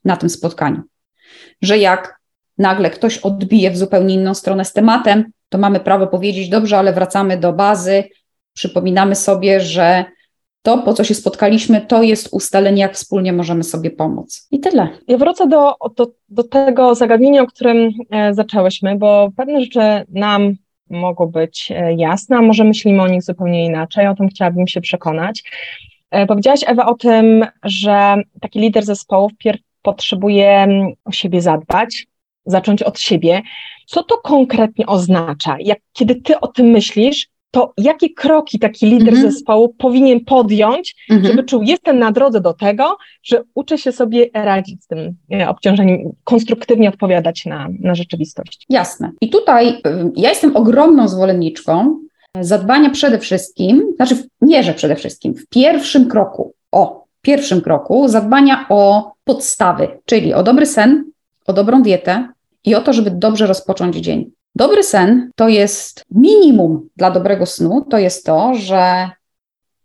na 0.04 0.16
tym 0.16 0.30
spotkaniu. 0.30 0.82
Że 1.62 1.78
jak 1.78 2.20
nagle 2.58 2.90
ktoś 2.90 3.18
odbije 3.18 3.70
w 3.70 3.78
zupełnie 3.78 4.14
inną 4.14 4.34
stronę 4.34 4.64
z 4.64 4.72
tematem, 4.72 5.24
to 5.48 5.58
mamy 5.58 5.80
prawo 5.80 6.06
powiedzieć, 6.06 6.48
dobrze, 6.48 6.78
ale 6.78 6.92
wracamy 6.92 7.36
do 7.36 7.52
bazy, 7.52 8.04
przypominamy 8.52 9.14
sobie, 9.14 9.60
że 9.60 10.04
to, 10.66 10.78
po 10.78 10.94
co 10.94 11.04
się 11.04 11.14
spotkaliśmy, 11.14 11.80
to 11.80 12.02
jest 12.02 12.28
ustalenie, 12.32 12.82
jak 12.82 12.94
wspólnie 12.94 13.32
możemy 13.32 13.64
sobie 13.64 13.90
pomóc. 13.90 14.48
I 14.50 14.60
tyle. 14.60 14.88
Ja 15.08 15.18
wrócę 15.18 15.48
do, 15.48 15.74
do, 15.96 16.06
do 16.28 16.44
tego 16.44 16.94
zagadnienia, 16.94 17.42
o 17.42 17.46
którym 17.46 17.90
e, 18.10 18.34
zaczęłyśmy, 18.34 18.96
bo 18.96 19.30
pewne 19.36 19.60
rzeczy 19.60 19.80
nam 20.08 20.54
mogą 20.90 21.26
być 21.26 21.72
e, 21.76 21.94
jasne, 21.94 22.36
a 22.36 22.42
może 22.42 22.64
myślimy 22.64 23.02
o 23.02 23.08
nich 23.08 23.22
zupełnie 23.22 23.64
inaczej. 23.64 24.06
O 24.06 24.14
tym 24.14 24.28
chciałabym 24.28 24.68
się 24.68 24.80
przekonać. 24.80 25.42
E, 26.10 26.26
powiedziałaś, 26.26 26.60
Ewa, 26.66 26.86
o 26.86 26.94
tym, 26.94 27.46
że 27.64 28.14
taki 28.40 28.60
lider 28.60 28.84
zespołu 28.84 29.28
wpierw 29.28 29.60
potrzebuje 29.82 30.50
mm, 30.50 30.92
o 31.04 31.12
siebie 31.12 31.40
zadbać, 31.40 32.06
zacząć 32.46 32.82
od 32.82 33.00
siebie. 33.00 33.42
Co 33.86 34.02
to 34.02 34.16
konkretnie 34.16 34.86
oznacza? 34.86 35.56
Jak, 35.60 35.78
kiedy 35.92 36.14
ty 36.14 36.40
o 36.40 36.48
tym 36.48 36.66
myślisz, 36.66 37.28
to 37.56 37.72
jakie 37.78 38.10
kroki 38.10 38.58
taki 38.58 38.86
lider 38.86 39.14
mhm. 39.14 39.32
zespołu 39.32 39.74
powinien 39.78 40.24
podjąć, 40.24 40.96
mhm. 41.10 41.26
żeby 41.32 41.44
czuł, 41.44 41.62
jestem 41.62 41.98
na 41.98 42.12
drodze 42.12 42.40
do 42.40 42.54
tego, 42.54 42.96
że 43.22 43.42
uczę 43.54 43.78
się 43.78 43.92
sobie 43.92 44.30
radzić 44.34 44.84
z 44.84 44.86
tym 44.86 45.16
e, 45.32 45.48
obciążeniem, 45.48 45.98
konstruktywnie 46.24 46.88
odpowiadać 46.88 47.46
na, 47.46 47.68
na 47.80 47.94
rzeczywistość. 47.94 48.66
Jasne. 48.68 49.12
I 49.20 49.30
tutaj 49.30 49.68
y, 49.68 49.80
ja 50.16 50.28
jestem 50.28 50.56
ogromną 50.56 51.08
zwolenniczką 51.08 51.98
zadbania 52.40 52.90
przede 52.90 53.18
wszystkim, 53.18 53.92
znaczy 53.96 54.16
nie, 54.40 54.62
że 54.62 54.74
przede 54.74 54.96
wszystkim, 54.96 55.34
w 55.34 55.46
pierwszym 55.46 56.08
kroku, 56.08 56.54
o, 56.72 57.04
pierwszym 57.22 57.60
kroku 57.60 58.08
zadbania 58.08 58.66
o 58.68 59.12
podstawy, 59.24 59.88
czyli 60.04 60.34
o 60.34 60.42
dobry 60.42 60.66
sen, 60.66 61.04
o 61.46 61.52
dobrą 61.52 61.82
dietę, 61.82 62.28
i 62.64 62.74
o 62.74 62.80
to, 62.80 62.92
żeby 62.92 63.10
dobrze 63.10 63.46
rozpocząć 63.46 63.96
dzień. 63.96 64.30
Dobry 64.56 64.82
sen 64.82 65.30
to 65.34 65.48
jest 65.48 66.04
minimum 66.10 66.88
dla 66.96 67.10
dobrego 67.10 67.46
snu, 67.46 67.86
to 67.90 67.98
jest 67.98 68.26
to, 68.26 68.54
że 68.54 69.10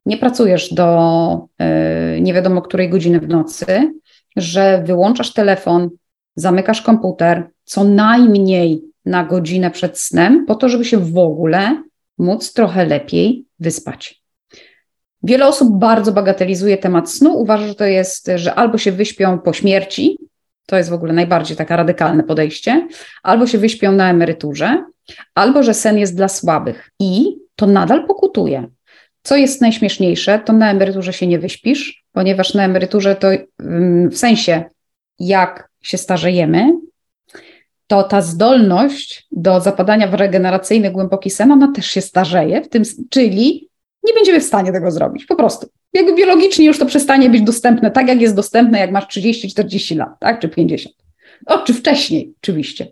nie 0.05 0.17
pracujesz 0.17 0.73
do 0.73 1.47
yy, 1.59 2.21
nie 2.21 2.33
wiadomo 2.33 2.61
której 2.61 2.89
godziny 2.89 3.19
w 3.19 3.27
nocy, 3.27 3.93
że 4.35 4.83
wyłączasz 4.85 5.33
telefon, 5.33 5.89
zamykasz 6.35 6.81
komputer 6.81 7.49
co 7.63 7.83
najmniej 7.83 8.81
na 9.05 9.23
godzinę 9.23 9.71
przed 9.71 9.99
snem, 9.99 10.45
po 10.45 10.55
to, 10.55 10.69
żeby 10.69 10.85
się 10.85 10.97
w 10.97 11.17
ogóle 11.17 11.83
móc 12.17 12.53
trochę 12.53 12.85
lepiej 12.85 13.45
wyspać. 13.59 14.21
Wiele 15.23 15.47
osób 15.47 15.79
bardzo 15.79 16.11
bagatelizuje 16.11 16.77
temat 16.77 17.11
snu, 17.11 17.37
uważa, 17.37 17.67
że 17.67 17.75
to 17.75 17.85
jest, 17.85 18.31
że 18.35 18.55
albo 18.55 18.77
się 18.77 18.91
wyśpią 18.91 19.39
po 19.39 19.53
śmierci, 19.53 20.17
to 20.71 20.77
jest 20.77 20.89
w 20.89 20.93
ogóle 20.93 21.13
najbardziej 21.13 21.57
taka 21.57 21.75
radykalne 21.75 22.23
podejście. 22.23 22.87
Albo 23.23 23.47
się 23.47 23.57
wyśpią 23.57 23.91
na 23.91 24.09
emeryturze, 24.09 24.85
albo 25.35 25.63
że 25.63 25.73
sen 25.73 25.97
jest 25.97 26.15
dla 26.15 26.27
słabych 26.27 26.89
i 26.99 27.37
to 27.55 27.67
nadal 27.67 28.07
pokutuje. 28.07 28.67
Co 29.23 29.35
jest 29.35 29.61
najśmieszniejsze, 29.61 30.39
to 30.39 30.53
na 30.53 30.71
emeryturze 30.71 31.13
się 31.13 31.27
nie 31.27 31.39
wyśpisz, 31.39 32.03
ponieważ 32.11 32.53
na 32.53 32.63
emeryturze 32.63 33.15
to 33.15 33.27
w 34.11 34.17
sensie, 34.17 34.63
jak 35.19 35.69
się 35.81 35.97
starzejemy, 35.97 36.73
to 37.87 38.03
ta 38.03 38.21
zdolność 38.21 39.27
do 39.31 39.61
zapadania 39.61 40.07
w 40.07 40.13
regeneracyjny 40.13 40.91
głęboki 40.91 41.29
sen, 41.29 41.51
ona 41.51 41.71
też 41.71 41.85
się 41.85 42.01
starzeje, 42.01 42.61
w 42.61 42.69
tym, 42.69 42.83
czyli 43.09 43.69
nie 44.03 44.13
będziemy 44.13 44.39
w 44.39 44.43
stanie 44.43 44.71
tego 44.71 44.91
zrobić, 44.91 45.25
po 45.25 45.35
prostu 45.35 45.67
jakby 45.93 46.15
biologicznie 46.15 46.65
już 46.65 46.79
to 46.79 46.85
przestanie 46.85 47.29
być 47.29 47.41
dostępne, 47.41 47.91
tak 47.91 48.07
jak 48.07 48.21
jest 48.21 48.35
dostępne, 48.35 48.79
jak 48.79 48.91
masz 48.91 49.05
30-40 49.05 49.97
lat, 49.97 50.09
tak, 50.19 50.39
czy 50.39 50.49
50. 50.49 50.95
O, 51.45 51.59
czy 51.59 51.73
wcześniej, 51.73 52.33
oczywiście. 52.41 52.87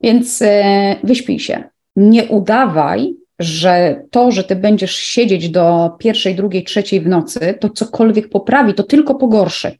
Więc 0.00 0.42
e, 0.42 0.96
wyśpij 1.04 1.38
się. 1.38 1.64
Nie 1.96 2.24
udawaj, 2.24 3.14
że 3.38 4.02
to, 4.10 4.32
że 4.32 4.44
ty 4.44 4.56
będziesz 4.56 4.96
siedzieć 4.96 5.50
do 5.50 5.90
pierwszej, 5.98 6.34
drugiej, 6.34 6.64
trzeciej 6.64 7.00
w 7.00 7.08
nocy, 7.08 7.54
to 7.60 7.70
cokolwiek 7.70 8.28
poprawi, 8.28 8.74
to 8.74 8.82
tylko 8.82 9.14
pogorszy. 9.14 9.78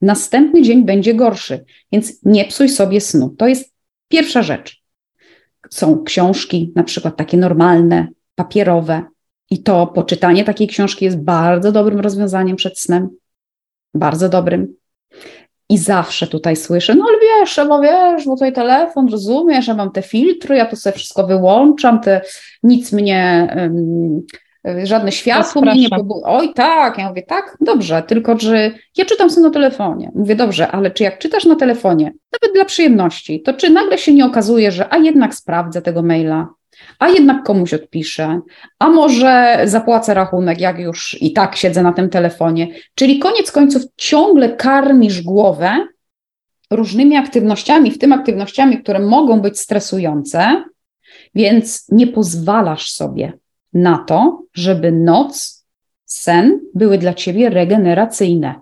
Następny 0.00 0.62
dzień 0.62 0.84
będzie 0.84 1.14
gorszy, 1.14 1.64
więc 1.92 2.24
nie 2.24 2.44
psuj 2.44 2.68
sobie 2.68 3.00
snu. 3.00 3.34
To 3.38 3.48
jest 3.48 3.72
pierwsza 4.08 4.42
rzecz. 4.42 4.82
Są 5.70 6.04
książki, 6.04 6.72
na 6.76 6.84
przykład 6.84 7.16
takie 7.16 7.36
normalne, 7.36 8.08
papierowe, 8.34 9.02
i 9.50 9.62
to 9.62 9.86
poczytanie 9.86 10.44
takiej 10.44 10.68
książki 10.68 11.04
jest 11.04 11.18
bardzo 11.18 11.72
dobrym 11.72 12.00
rozwiązaniem 12.00 12.56
przed 12.56 12.78
snem. 12.78 13.08
Bardzo 13.94 14.28
dobrym. 14.28 14.74
I 15.70 15.78
zawsze 15.78 16.26
tutaj 16.26 16.56
słyszę, 16.56 16.94
no 16.94 17.04
ale 17.08 17.18
wiesz, 17.20 17.60
bo 17.68 17.80
wiesz, 17.80 18.24
bo 18.24 18.34
tutaj 18.34 18.52
telefon, 18.52 19.08
rozumiesz, 19.08 19.68
ja 19.68 19.74
mam 19.74 19.92
te 19.92 20.02
filtry, 20.02 20.56
ja 20.56 20.66
to 20.66 20.76
sobie 20.76 20.96
wszystko 20.96 21.26
wyłączam, 21.26 22.00
te, 22.00 22.20
nic 22.62 22.92
mnie, 22.92 23.48
um, 23.56 24.22
żadne 24.84 25.12
światło 25.12 25.62
mnie 25.62 25.80
nie 25.80 25.88
pobudzi. 25.88 26.20
Oj 26.24 26.54
tak, 26.54 26.98
ja 26.98 27.08
mówię, 27.08 27.22
tak, 27.22 27.56
dobrze, 27.60 28.02
tylko 28.02 28.38
że 28.38 28.70
ja 28.96 29.04
czytam 29.04 29.30
sobie 29.30 29.46
na 29.46 29.52
telefonie. 29.52 30.10
Mówię, 30.14 30.36
dobrze, 30.36 30.68
ale 30.68 30.90
czy 30.90 31.04
jak 31.04 31.18
czytasz 31.18 31.44
na 31.44 31.56
telefonie, 31.56 32.04
nawet 32.04 32.54
dla 32.54 32.64
przyjemności, 32.64 33.42
to 33.42 33.54
czy 33.54 33.70
nagle 33.70 33.98
się 33.98 34.14
nie 34.14 34.26
okazuje, 34.26 34.72
że 34.72 34.92
a 34.92 34.98
jednak 34.98 35.34
sprawdzę 35.34 35.82
tego 35.82 36.02
maila, 36.02 36.48
a 36.98 37.08
jednak 37.08 37.44
komuś 37.44 37.74
odpiszę, 37.74 38.40
a 38.78 38.88
może 38.88 39.60
zapłacę 39.64 40.14
rachunek, 40.14 40.60
jak 40.60 40.78
już 40.78 41.22
i 41.22 41.32
tak 41.32 41.56
siedzę 41.56 41.82
na 41.82 41.92
tym 41.92 42.10
telefonie. 42.10 42.68
Czyli 42.94 43.18
koniec 43.18 43.52
końców 43.52 43.82
ciągle 43.96 44.56
karmisz 44.56 45.22
głowę 45.22 45.86
różnymi 46.70 47.16
aktywnościami, 47.16 47.90
w 47.90 47.98
tym 47.98 48.12
aktywnościami, 48.12 48.82
które 48.82 48.98
mogą 48.98 49.40
być 49.40 49.58
stresujące, 49.60 50.64
więc 51.34 51.86
nie 51.88 52.06
pozwalasz 52.06 52.90
sobie 52.90 53.32
na 53.72 53.98
to, 53.98 54.42
żeby 54.54 54.92
noc, 54.92 55.64
sen 56.04 56.60
były 56.74 56.98
dla 56.98 57.14
ciebie 57.14 57.50
regeneracyjne. 57.50 58.54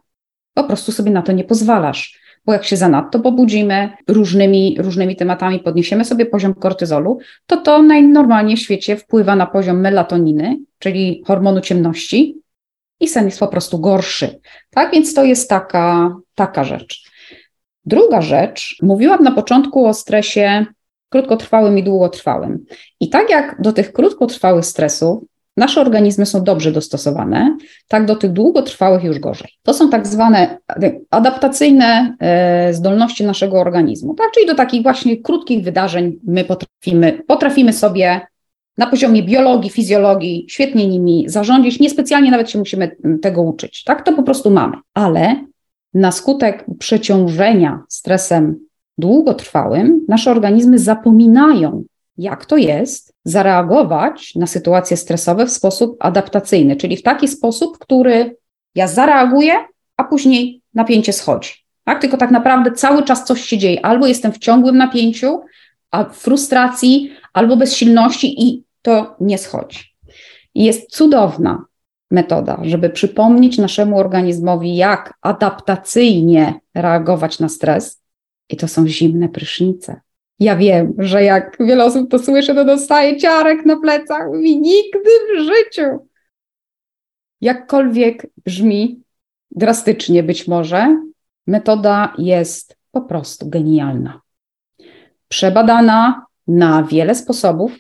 Po 0.55 0.65
prostu 0.65 0.93
sobie 0.93 1.11
na 1.11 1.23
to 1.23 1.33
nie 1.33 1.45
pozwalasz 1.45 2.26
bo 2.47 2.53
jak 2.53 2.65
się 2.65 2.77
zanadto 2.77 3.21
pobudzimy 3.21 3.91
różnymi, 4.09 4.77
różnymi 4.81 5.17
tematami, 5.17 5.61
podniesiemy 5.61 6.05
sobie 6.05 6.27
poziom 6.27 6.55
kortyzolu, 6.55 7.19
to 7.47 7.57
to 7.57 7.83
najnormalniej 7.83 8.57
w 8.57 8.61
świecie 8.61 8.97
wpływa 8.97 9.37
na 9.37 9.47
poziom 9.47 9.81
melatoniny, 9.81 10.59
czyli 10.79 11.23
hormonu 11.27 11.61
ciemności 11.61 12.37
i 13.01 13.09
sen 13.09 13.25
jest 13.25 13.41
po 13.41 13.49
prostu 13.49 13.79
gorszy. 13.79 14.41
Tak 14.71 14.93
więc 14.93 15.15
to 15.15 15.25
jest 15.25 15.49
taka, 15.49 16.17
taka 16.35 16.65
rzecz. 16.65 17.11
Druga 17.85 18.23
rzecz, 18.23 18.77
mówiłam 18.83 19.25
na 19.25 19.33
początku 19.33 19.87
o 19.87 19.95
stresie 19.95 20.67
krótkotrwałym 21.09 21.79
i 21.79 21.83
długotrwałym. 21.83 22.65
I 23.01 23.09
tak 23.09 23.31
jak 23.31 23.61
do 23.61 23.73
tych 23.73 23.93
krótkotrwałych 23.93 24.65
stresów 24.65 25.25
Nasze 25.57 25.81
organizmy 25.81 26.27
są 26.27 26.45
dobrze 26.45 26.73
dostosowane, 26.73 27.57
tak 27.89 28.07
do 28.07 28.17
tych 28.17 28.33
długotrwałych 28.33 29.05
już 29.05 29.19
gorzej. 29.19 29.49
To 29.63 29.75
są 29.75 29.91
tak 29.91 30.07
zwane 30.07 30.59
adaptacyjne 31.11 32.17
e, 32.21 32.75
zdolności 32.75 33.25
naszego 33.25 33.61
organizmu, 33.61 34.15
tak? 34.15 34.31
czyli 34.35 34.47
do 34.47 34.55
takich 34.55 34.83
właśnie 34.83 35.17
krótkich 35.17 35.65
wydarzeń 35.65 36.19
my 36.27 36.45
potrafimy, 36.45 37.23
potrafimy 37.27 37.73
sobie 37.73 38.21
na 38.79 38.87
poziomie 38.87 39.23
biologii, 39.23 39.71
fizjologii 39.71 40.47
świetnie 40.49 40.87
nimi 40.87 41.25
zarządzić, 41.29 41.81
niespecjalnie 41.81 42.31
nawet 42.31 42.51
się 42.51 42.59
musimy 42.59 42.97
tego 43.23 43.43
uczyć, 43.43 43.85
tak? 43.85 44.05
To 44.05 44.13
po 44.13 44.23
prostu 44.23 44.51
mamy. 44.51 44.77
Ale 44.95 45.37
na 45.95 46.13
skutek 46.13 46.65
przeciążenia 46.79 47.83
stresem 47.89 48.59
długotrwałym 48.99 50.05
nasze 50.09 50.31
organizmy 50.31 50.79
zapominają 50.79 51.85
jak 52.19 52.47
to 52.47 52.57
jest 52.57 53.15
zareagować 53.25 54.35
na 54.35 54.47
sytuacje 54.47 54.97
stresowe 54.97 55.47
w 55.47 55.53
sposób 55.53 55.97
adaptacyjny, 56.01 56.77
czyli 56.77 56.97
w 56.97 57.03
taki 57.03 57.29
sposób, 57.29 57.79
który 57.79 58.37
ja 58.75 58.89
zareaguję, 58.89 59.55
a 59.97 60.05
później 60.05 60.63
napięcie 60.75 61.13
schodzi. 61.13 61.53
Tak? 61.85 62.01
Tylko 62.01 62.17
tak 62.17 62.31
naprawdę 62.31 62.73
cały 62.73 63.03
czas 63.03 63.25
coś 63.25 63.41
się 63.41 63.59
dzieje. 63.59 63.87
Albo 63.87 64.07
jestem 64.07 64.33
w 64.33 64.39
ciągłym 64.39 64.77
napięciu, 64.77 65.41
a 65.91 66.05
frustracji, 66.05 67.13
albo 67.33 67.57
bezsilności 67.57 68.47
i 68.47 68.65
to 68.83 69.17
nie 69.21 69.39
schodzi. 69.39 69.81
I 70.55 70.65
jest 70.65 70.91
cudowna 70.91 71.65
metoda, 72.11 72.59
żeby 72.63 72.91
przypomnieć 72.91 73.59
naszemu 73.59 73.99
organizmowi, 73.99 74.77
jak 74.77 75.15
adaptacyjnie 75.21 76.61
reagować 76.75 77.39
na 77.39 77.49
stres. 77.49 78.03
I 78.49 78.57
to 78.57 78.69
są 78.69 78.89
zimne 78.89 79.29
prysznice. 79.29 80.01
Ja 80.39 80.57
wiem, 80.57 80.95
że 80.99 81.23
jak 81.23 81.57
wiele 81.61 81.85
osób 81.85 82.11
to 82.11 82.19
słyszy, 82.19 82.55
to 82.55 82.65
dostaje 82.65 83.17
ciarek 83.17 83.67
na 83.67 83.81
plecach. 83.81 84.27
Mówi, 84.27 84.61
nigdy 84.61 85.11
w 85.35 85.41
życiu. 85.41 86.09
Jakkolwiek 87.41 88.27
brzmi 88.45 89.03
drastycznie 89.51 90.23
być 90.23 90.49
może, 90.49 91.03
metoda 91.47 92.15
jest 92.19 92.77
po 92.91 93.01
prostu 93.01 93.49
genialna. 93.49 94.21
Przebadana 95.29 96.27
na 96.47 96.83
wiele 96.83 97.15
sposobów, 97.15 97.73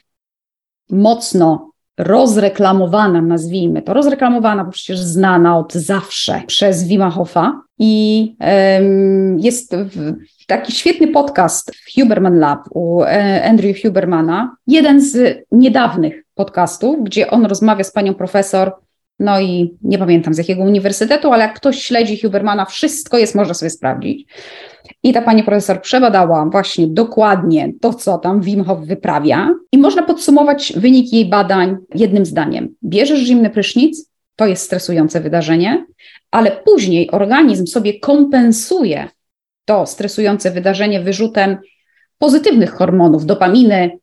mocno 0.90 1.70
rozreklamowana, 1.98 3.22
nazwijmy 3.22 3.82
to, 3.82 3.94
rozreklamowana, 3.94 4.64
bo 4.64 4.70
przecież 4.70 4.98
znana 4.98 5.58
od 5.58 5.72
zawsze 5.72 6.42
przez 6.46 6.84
Wima 6.84 7.10
Hofa 7.10 7.62
i 7.78 8.36
um, 8.40 9.38
jest 9.38 9.76
w, 9.76 10.14
taki 10.46 10.72
świetny 10.72 11.08
podcast 11.08 11.72
Huberman 11.94 12.38
Lab 12.38 12.60
u 12.70 13.02
e, 13.02 13.44
Andrew 13.44 13.82
Hubermana, 13.82 14.56
jeden 14.66 15.00
z 15.00 15.38
niedawnych 15.52 16.24
podcastów, 16.34 17.04
gdzie 17.04 17.30
on 17.30 17.46
rozmawia 17.46 17.84
z 17.84 17.92
panią 17.92 18.14
profesor 18.14 18.72
no 19.18 19.40
i 19.40 19.76
nie 19.82 19.98
pamiętam 19.98 20.34
z 20.34 20.38
jakiego 20.38 20.62
uniwersytetu, 20.62 21.32
ale 21.32 21.44
jak 21.44 21.54
ktoś 21.54 21.82
śledzi 21.82 22.20
Hubermana, 22.20 22.64
wszystko 22.64 23.18
jest, 23.18 23.34
można 23.34 23.54
sobie 23.54 23.70
sprawdzić. 23.70 24.26
I 25.06 25.12
ta 25.12 25.22
pani 25.22 25.42
profesor 25.44 25.82
przebadała 25.82 26.46
właśnie 26.46 26.86
dokładnie 26.86 27.72
to, 27.80 27.94
co 27.94 28.18
tam 28.18 28.40
Wim 28.40 28.64
Hof 28.64 28.80
wyprawia 28.80 29.54
i 29.72 29.78
można 29.78 30.02
podsumować 30.02 30.72
wynik 30.76 31.12
jej 31.12 31.28
badań 31.28 31.76
jednym 31.94 32.26
zdaniem. 32.26 32.74
Bierzesz 32.84 33.20
zimny 33.20 33.50
prysznic, 33.50 34.10
to 34.36 34.46
jest 34.46 34.62
stresujące 34.62 35.20
wydarzenie, 35.20 35.86
ale 36.30 36.50
później 36.50 37.10
organizm 37.10 37.66
sobie 37.66 38.00
kompensuje 38.00 39.08
to 39.64 39.86
stresujące 39.86 40.50
wydarzenie 40.50 41.00
wyrzutem 41.00 41.58
pozytywnych 42.18 42.70
hormonów, 42.70 43.26
dopaminy, 43.26 43.98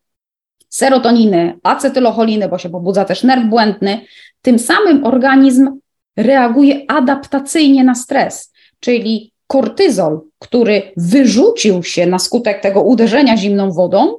serotoniny, 0.70 1.60
acetylocholiny, 1.64 2.50
bo 2.50 2.58
się 2.58 2.70
pobudza 2.70 3.06
też 3.06 3.24
nerw 3.24 3.46
błędny. 3.46 4.02
Tym 4.42 4.60
samym 4.60 5.06
organizm 5.06 5.70
reaguje 6.18 6.82
adaptacyjnie 6.88 7.84
na 7.84 7.96
stres, 7.96 8.54
czyli 8.80 9.33
kortyzol, 9.54 10.22
który 10.40 10.82
wyrzucił 10.98 11.84
się 11.84 12.06
na 12.06 12.20
skutek 12.20 12.62
tego 12.62 12.82
uderzenia 12.82 13.38
zimną 13.38 13.72
wodą, 13.72 14.18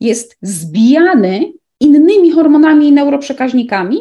jest 0.00 0.36
zbijany 0.42 1.52
innymi 1.80 2.30
hormonami 2.30 2.88
i 2.88 2.92
neuroprzekaźnikami, 2.92 3.98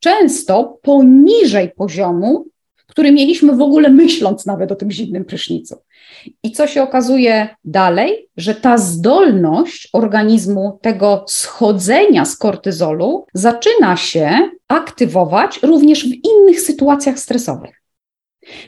często 0.00 0.78
poniżej 0.82 1.70
poziomu, 1.76 2.46
który 2.86 3.12
mieliśmy 3.12 3.56
w 3.56 3.60
ogóle 3.60 3.90
myśląc 3.90 4.46
nawet 4.46 4.72
o 4.72 4.74
tym 4.74 4.90
zimnym 4.90 5.24
prysznicu. 5.24 5.76
I 6.42 6.52
co 6.52 6.66
się 6.66 6.82
okazuje 6.82 7.48
dalej, 7.64 8.28
że 8.36 8.54
ta 8.54 8.78
zdolność 8.78 9.88
organizmu 9.92 10.78
tego 10.82 11.24
schodzenia 11.28 12.24
z 12.24 12.36
kortyzolu 12.36 13.26
zaczyna 13.34 13.96
się 13.96 14.50
aktywować 14.68 15.62
również 15.62 16.08
w 16.08 16.12
innych 16.24 16.60
sytuacjach 16.60 17.18
stresowych. 17.18 17.85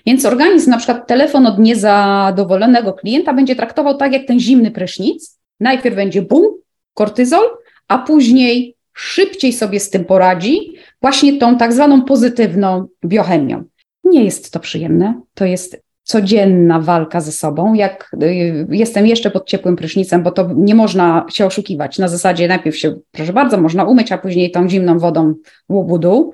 Więc 0.06 0.24
organizm, 0.24 0.70
na 0.70 0.76
przykład 0.76 1.06
telefon 1.06 1.46
od 1.46 1.58
niezadowolonego 1.58 2.92
klienta, 2.92 3.34
będzie 3.34 3.56
traktował 3.56 3.96
tak 3.96 4.12
jak 4.12 4.26
ten 4.26 4.40
zimny 4.40 4.70
prysznic. 4.70 5.38
Najpierw 5.60 5.96
będzie 5.96 6.22
bum, 6.22 6.46
kortyzol, 6.94 7.44
a 7.88 7.98
później 7.98 8.74
szybciej 8.92 9.52
sobie 9.52 9.80
z 9.80 9.90
tym 9.90 10.04
poradzi, 10.04 10.72
właśnie 11.02 11.38
tą 11.38 11.56
tak 11.56 11.72
zwaną 11.72 12.02
pozytywną 12.02 12.86
biochemią. 13.04 13.64
Nie 14.04 14.24
jest 14.24 14.52
to 14.52 14.60
przyjemne, 14.60 15.20
to 15.34 15.44
jest 15.44 15.82
codzienna 16.08 16.80
walka 16.80 17.20
ze 17.20 17.32
sobą. 17.32 17.74
Jak 17.74 18.10
y, 18.22 18.66
jestem 18.70 19.06
jeszcze 19.06 19.30
pod 19.30 19.46
ciepłym 19.46 19.76
prysznicem, 19.76 20.22
bo 20.22 20.30
to 20.30 20.50
nie 20.56 20.74
można 20.74 21.26
się 21.30 21.46
oszukiwać. 21.46 21.98
Na 21.98 22.08
zasadzie 22.08 22.48
najpierw 22.48 22.76
się, 22.76 22.96
proszę 23.12 23.32
bardzo, 23.32 23.60
można 23.60 23.84
umyć, 23.84 24.12
a 24.12 24.18
później 24.18 24.50
tą 24.50 24.68
zimną 24.68 24.98
wodą 24.98 25.34
łobudu. 25.68 26.32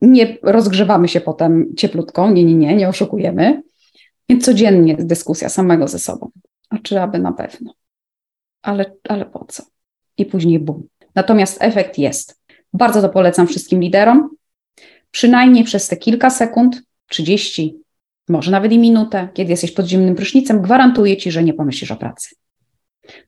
Nie 0.00 0.38
rozgrzewamy 0.42 1.08
się 1.08 1.20
potem 1.20 1.74
cieplutką, 1.76 2.30
nie, 2.30 2.44
nie, 2.44 2.54
nie, 2.54 2.76
nie 2.76 2.88
oszukujemy. 2.88 3.62
Więc 4.28 4.44
codziennie 4.44 4.96
dyskusja 4.96 5.48
samego 5.48 5.88
ze 5.88 5.98
sobą. 5.98 6.30
A 6.70 6.78
czy 6.78 7.00
aby 7.00 7.18
na 7.18 7.32
pewno? 7.32 7.74
Ale, 8.62 8.92
ale 9.08 9.26
po 9.26 9.44
co? 9.44 9.62
I 10.16 10.26
później 10.26 10.58
bum. 10.58 10.88
Natomiast 11.14 11.62
efekt 11.62 11.98
jest. 11.98 12.40
Bardzo 12.72 13.02
to 13.02 13.08
polecam 13.08 13.46
wszystkim 13.46 13.80
liderom. 13.80 14.30
Przynajmniej 15.10 15.64
przez 15.64 15.88
te 15.88 15.96
kilka 15.96 16.30
sekund, 16.30 16.82
30, 17.08 17.76
może 18.28 18.50
nawet 18.50 18.72
i 18.72 18.78
minutę, 18.78 19.28
kiedy 19.34 19.50
jesteś 19.50 19.72
pod 19.72 19.86
zimnym 19.86 20.14
prysznicem, 20.14 20.62
gwarantuję 20.62 21.16
ci, 21.16 21.30
że 21.30 21.42
nie 21.42 21.54
pomyślisz 21.54 21.90
o 21.90 21.96
pracy. 21.96 22.34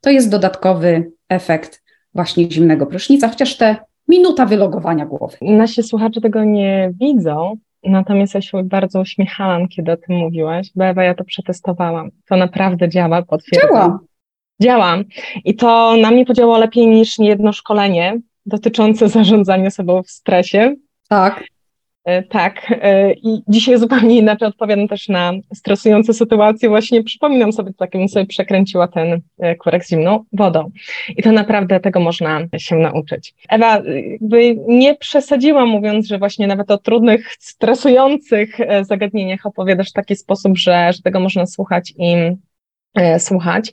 To 0.00 0.10
jest 0.10 0.30
dodatkowy 0.30 1.12
efekt 1.28 1.82
właśnie 2.14 2.50
zimnego 2.50 2.86
prysznica, 2.86 3.28
chociaż 3.28 3.56
te 3.56 3.76
minuta 4.12 4.46
wylogowania 4.46 5.06
głowy. 5.06 5.36
Nasi 5.42 5.82
słuchacze 5.82 6.20
tego 6.20 6.44
nie 6.44 6.92
widzą, 7.00 7.56
natomiast 7.84 8.34
ja 8.34 8.40
się 8.42 8.64
bardzo 8.64 9.00
uśmiechałam, 9.00 9.68
kiedy 9.68 9.92
o 9.92 9.96
tym 9.96 10.16
mówiłaś, 10.16 10.70
bo 10.74 10.84
Ewa, 10.84 11.04
ja 11.04 11.14
to 11.14 11.24
przetestowałam. 11.24 12.10
To 12.28 12.36
naprawdę 12.36 12.88
działa, 12.88 13.22
potwierdzam. 13.22 13.70
Działa. 13.70 13.98
Działa. 14.62 14.96
I 15.44 15.54
to 15.54 15.96
na 15.96 16.10
mnie 16.10 16.24
podziałało 16.24 16.58
lepiej 16.58 16.86
niż 16.86 17.18
jedno 17.18 17.52
szkolenie 17.52 18.20
dotyczące 18.46 19.08
zarządzania 19.08 19.70
sobą 19.70 20.02
w 20.02 20.10
stresie. 20.10 20.74
Tak. 21.08 21.44
E, 22.04 22.22
tak, 22.22 22.66
e, 22.70 23.12
i 23.12 23.42
dzisiaj 23.48 23.78
zupełnie 23.78 24.18
inaczej 24.18 24.48
odpowiadam 24.48 24.88
też 24.88 25.08
na 25.08 25.32
stresujące 25.54 26.14
sytuacje. 26.14 26.68
Właśnie 26.68 27.04
przypominam 27.04 27.52
sobie, 27.52 27.72
tak 27.74 27.94
jakbym 27.94 28.08
sobie 28.08 28.26
przekręciła 28.26 28.88
ten 28.88 29.20
e, 29.38 29.54
kurek 29.56 29.84
z 29.84 29.90
zimną 29.90 30.24
wodą. 30.32 30.70
I 31.16 31.22
to 31.22 31.32
naprawdę 31.32 31.80
tego 31.80 32.00
można 32.00 32.40
się 32.56 32.76
nauczyć. 32.76 33.34
Ewa, 33.48 33.82
jakby 34.10 34.56
nie 34.68 34.94
przesadziłam 34.94 35.68
mówiąc, 35.68 36.06
że 36.06 36.18
właśnie 36.18 36.46
nawet 36.46 36.70
o 36.70 36.78
trudnych, 36.78 37.36
stresujących 37.38 38.58
zagadnieniach 38.82 39.46
opowiadasz 39.46 39.90
w 39.90 39.92
taki 39.92 40.16
sposób, 40.16 40.58
że, 40.58 40.92
że 40.92 41.02
tego 41.02 41.20
można 41.20 41.46
słuchać 41.46 41.92
i 41.98 42.16
słuchać. 43.18 43.72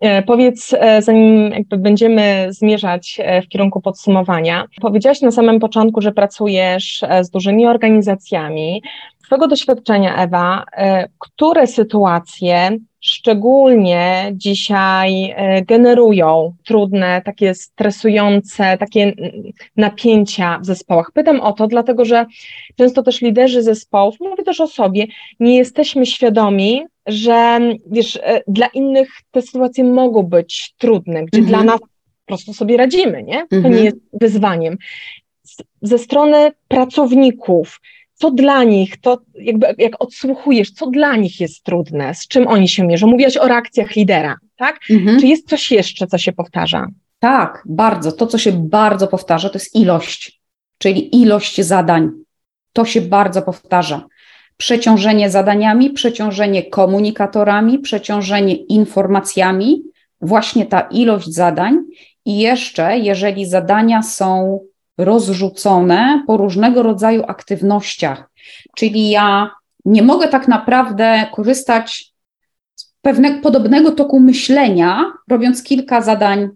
E, 0.00 0.22
powiedz, 0.22 0.74
e, 0.78 1.02
zanim 1.02 1.52
jakby 1.52 1.78
będziemy 1.78 2.46
zmierzać 2.50 3.18
w 3.44 3.48
kierunku 3.48 3.80
podsumowania, 3.80 4.64
powiedziałaś 4.80 5.20
na 5.20 5.30
samym 5.30 5.60
początku, 5.60 6.00
że 6.00 6.12
pracujesz 6.12 7.04
z 7.22 7.30
dużymi 7.30 7.66
organizacjami. 7.66 8.82
Z 9.22 9.26
Twojego 9.26 9.48
doświadczenia, 9.48 10.16
Ewa, 10.16 10.64
które 11.18 11.66
sytuacje 11.66 12.78
szczególnie 13.00 14.32
dzisiaj 14.34 15.34
generują 15.66 16.54
trudne, 16.64 17.22
takie 17.24 17.54
stresujące, 17.54 18.78
takie 18.78 19.12
napięcia 19.76 20.58
w 20.58 20.66
zespołach. 20.66 21.10
Pytam 21.14 21.40
o 21.40 21.52
to, 21.52 21.66
dlatego 21.66 22.04
że 22.04 22.26
często 22.76 23.02
też 23.02 23.20
liderzy 23.20 23.62
zespołów, 23.62 24.14
mówię 24.20 24.42
też 24.42 24.60
o 24.60 24.66
sobie, 24.66 25.06
nie 25.40 25.56
jesteśmy 25.56 26.06
świadomi, 26.06 26.84
że 27.06 27.60
wiesz, 27.90 28.18
e, 28.22 28.42
dla 28.48 28.66
innych 28.66 29.10
te 29.30 29.42
sytuacje 29.42 29.84
mogą 29.84 30.22
być 30.22 30.74
trudne, 30.78 31.24
gdzie 31.24 31.42
dla 31.42 31.58
mhm. 31.58 31.66
nas 31.66 31.80
po 31.80 31.86
prostu 32.26 32.54
sobie 32.54 32.76
radzimy, 32.76 33.22
nie? 33.22 33.46
To 33.50 33.56
nie 33.56 33.66
mhm. 33.66 33.84
jest 33.84 33.96
wyzwaniem. 34.12 34.76
Ze 35.82 35.98
strony 35.98 36.52
pracowników, 36.68 37.80
co 38.20 38.30
dla 38.30 38.64
nich, 38.64 39.00
to 39.00 39.18
jakby 39.34 39.66
jak 39.78 40.02
odsłuchujesz, 40.02 40.70
co 40.70 40.86
dla 40.86 41.16
nich 41.16 41.40
jest 41.40 41.62
trudne, 41.62 42.14
z 42.14 42.28
czym 42.28 42.48
oni 42.48 42.68
się 42.68 42.86
mierzą? 42.86 43.06
Mówiłaś 43.06 43.36
o 43.36 43.48
reakcjach 43.48 43.96
lidera, 43.96 44.36
tak? 44.56 44.80
Mhm. 44.90 45.20
Czy 45.20 45.26
jest 45.26 45.48
coś 45.48 45.70
jeszcze, 45.70 46.06
co 46.06 46.18
się 46.18 46.32
powtarza? 46.32 46.86
Tak, 47.18 47.62
bardzo. 47.66 48.12
To, 48.12 48.26
co 48.26 48.38
się 48.38 48.52
bardzo 48.52 49.08
powtarza, 49.08 49.48
to 49.48 49.58
jest 49.58 49.76
ilość, 49.76 50.40
czyli 50.78 51.22
ilość 51.22 51.60
zadań. 51.60 52.10
To 52.72 52.84
się 52.84 53.00
bardzo 53.00 53.42
powtarza 53.42 54.06
przeciążenie 54.56 55.30
zadaniami, 55.30 55.90
przeciążenie 55.90 56.62
komunikatorami, 56.62 57.78
przeciążenie 57.78 58.54
informacjami, 58.54 59.82
właśnie 60.20 60.66
ta 60.66 60.80
ilość 60.80 61.28
zadań. 61.28 61.78
I 62.24 62.38
jeszcze, 62.38 62.98
jeżeli 62.98 63.46
zadania 63.46 64.02
są 64.02 64.60
rozrzucone 65.04 66.24
po 66.26 66.36
różnego 66.36 66.82
rodzaju 66.82 67.22
aktywnościach, 67.28 68.30
czyli 68.76 69.10
ja 69.10 69.50
nie 69.84 70.02
mogę 70.02 70.28
tak 70.28 70.48
naprawdę 70.48 71.26
korzystać 71.32 72.12
z 72.74 72.94
pewnego 73.02 73.42
podobnego 73.42 73.92
toku 73.92 74.20
myślenia, 74.20 75.12
robiąc 75.28 75.62
kilka 75.62 76.00
zadań 76.00 76.48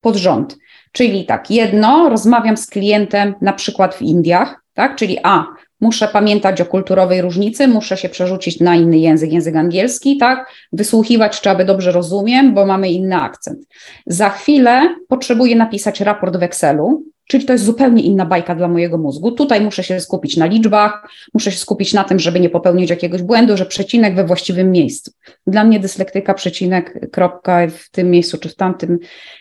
pod 0.00 0.16
rząd. 0.16 0.56
Czyli 0.92 1.26
tak, 1.26 1.50
jedno, 1.50 2.08
rozmawiam 2.08 2.56
z 2.56 2.66
klientem 2.66 3.34
na 3.40 3.52
przykład 3.52 3.94
w 3.94 4.02
Indiach, 4.02 4.62
tak? 4.74 4.96
Czyli 4.96 5.18
A, 5.22 5.46
muszę 5.80 6.08
pamiętać 6.08 6.60
o 6.60 6.66
kulturowej 6.66 7.22
różnicy, 7.22 7.68
muszę 7.68 7.96
się 7.96 8.08
przerzucić 8.08 8.60
na 8.60 8.76
inny 8.76 8.98
język, 8.98 9.32
język 9.32 9.56
angielski, 9.56 10.16
tak? 10.16 10.52
Wysłuchiwać, 10.72 11.40
czy 11.40 11.50
aby 11.50 11.64
dobrze 11.64 11.92
rozumiem, 11.92 12.54
bo 12.54 12.66
mamy 12.66 12.90
inny 12.90 13.16
akcent. 13.16 13.58
Za 14.06 14.30
chwilę 14.30 14.94
potrzebuję 15.08 15.56
napisać 15.56 16.00
raport 16.00 16.36
w 16.36 16.42
Excelu, 16.42 17.02
czyli 17.26 17.44
to 17.44 17.52
jest 17.52 17.64
zupełnie 17.64 18.02
inna 18.02 18.26
bajka 18.26 18.54
dla 18.54 18.68
mojego 18.68 18.98
mózgu. 18.98 19.32
Tutaj 19.32 19.60
muszę 19.60 19.84
się 19.84 20.00
skupić 20.00 20.36
na 20.36 20.46
liczbach, 20.46 21.08
muszę 21.34 21.52
się 21.52 21.58
skupić 21.58 21.94
na 21.94 22.04
tym, 22.04 22.18
żeby 22.18 22.40
nie 22.40 22.50
popełnić 22.50 22.90
jakiegoś 22.90 23.22
błędu, 23.22 23.56
że 23.56 23.66
przecinek 23.66 24.14
we 24.14 24.24
właściwym 24.24 24.70
miejscu. 24.70 25.10
Dla 25.46 25.64
mnie 25.64 25.80
dyslektyka, 25.80 26.34
przecinek, 26.34 27.10
kropka 27.10 27.66
w 27.68 27.90
tym 27.90 28.10
miejscu 28.10 28.38
czy 28.38 28.48
w 28.48 28.56
tamtym 28.56 28.98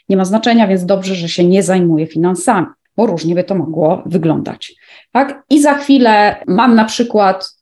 nie 0.09 0.17
ma 0.17 0.25
znaczenia, 0.25 0.67
więc 0.67 0.85
dobrze, 0.85 1.15
że 1.15 1.29
się 1.29 1.43
nie 1.43 1.63
zajmuję 1.63 2.07
finansami 2.07 2.67
bo 2.97 3.05
różnie 3.05 3.35
by 3.35 3.43
to 3.43 3.55
mogło 3.55 4.03
wyglądać. 4.05 4.73
Tak? 5.11 5.43
I 5.49 5.61
za 5.61 5.73
chwilę 5.73 6.35
mam 6.47 6.75
na 6.75 6.85
przykład 6.85 7.60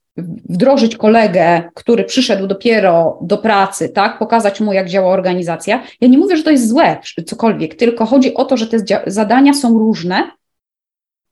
wdrożyć 0.49 0.97
kolegę, 0.97 1.69
który 1.73 2.03
przyszedł 2.03 2.47
dopiero 2.47 3.19
do 3.21 3.37
pracy, 3.37 3.89
tak, 3.89 4.19
pokazać 4.19 4.61
mu, 4.61 4.73
jak 4.73 4.89
działa 4.89 5.13
organizacja. 5.13 5.83
Ja 6.01 6.07
nie 6.07 6.17
mówię, 6.17 6.37
że 6.37 6.43
to 6.43 6.51
jest 6.51 6.69
złe, 6.69 6.97
cokolwiek, 7.25 7.75
tylko 7.75 8.05
chodzi 8.05 8.33
o 8.33 8.45
to, 8.45 8.57
że 8.57 8.67
te 8.67 8.77
zadania 9.07 9.53
są 9.53 9.79
różne. 9.79 10.31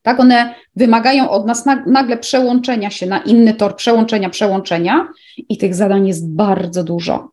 Tak, 0.02 0.20
one 0.20 0.56
wymagają 0.76 1.30
od 1.30 1.46
nas 1.46 1.66
nagle 1.86 2.18
przełączenia 2.18 2.90
się 2.90 3.06
na 3.06 3.20
inny 3.20 3.54
tor, 3.54 3.76
przełączenia, 3.76 4.30
przełączenia, 4.30 5.08
i 5.50 5.58
tych 5.58 5.76
zadań 5.76 6.08
jest 6.08 6.34
bardzo 6.34 6.84
dużo. 6.84 7.32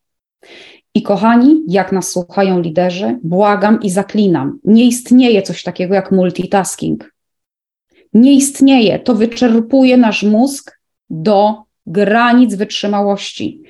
I 0.95 1.03
kochani, 1.03 1.63
jak 1.69 1.93
nas 1.93 2.09
słuchają 2.09 2.61
liderzy, 2.61 3.19
błagam 3.23 3.83
i 3.83 3.91
zaklinam, 3.91 4.59
nie 4.65 4.85
istnieje 4.85 5.43
coś 5.43 5.63
takiego 5.63 5.95
jak 5.95 6.13
multitasking. 6.13 7.15
Nie 8.13 8.35
istnieje, 8.35 8.99
to 8.99 9.15
wyczerpuje 9.15 9.97
nasz 9.97 10.23
mózg 10.23 10.79
do 11.23 11.63
granic 11.87 12.55
wytrzymałości. 12.55 13.63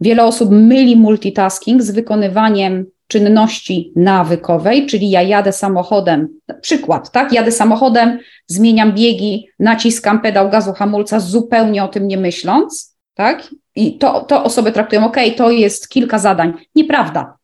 Wiele 0.00 0.24
osób 0.24 0.50
myli 0.50 0.96
multitasking 0.96 1.82
z 1.82 1.90
wykonywaniem 1.90 2.86
czynności 3.06 3.92
nawykowej, 3.96 4.86
czyli 4.86 5.10
ja 5.10 5.22
jadę 5.22 5.52
samochodem, 5.52 6.28
przykład, 6.60 7.10
tak? 7.10 7.32
Jadę 7.32 7.52
samochodem, 7.52 8.18
zmieniam 8.46 8.92
biegi, 8.92 9.48
naciskam 9.58 10.20
pedał 10.20 10.50
gazu 10.50 10.72
hamulca, 10.72 11.20
zupełnie 11.20 11.84
o 11.84 11.88
tym 11.88 12.08
nie 12.08 12.18
myśląc, 12.18 12.96
tak? 13.14 13.48
I 13.76 13.98
to, 13.98 14.20
to 14.20 14.44
osoby 14.44 14.72
traktują, 14.72 15.04
ok, 15.04 15.16
to 15.36 15.50
jest 15.50 15.88
kilka 15.88 16.18
zadań. 16.18 16.52
Nieprawda. 16.74 17.36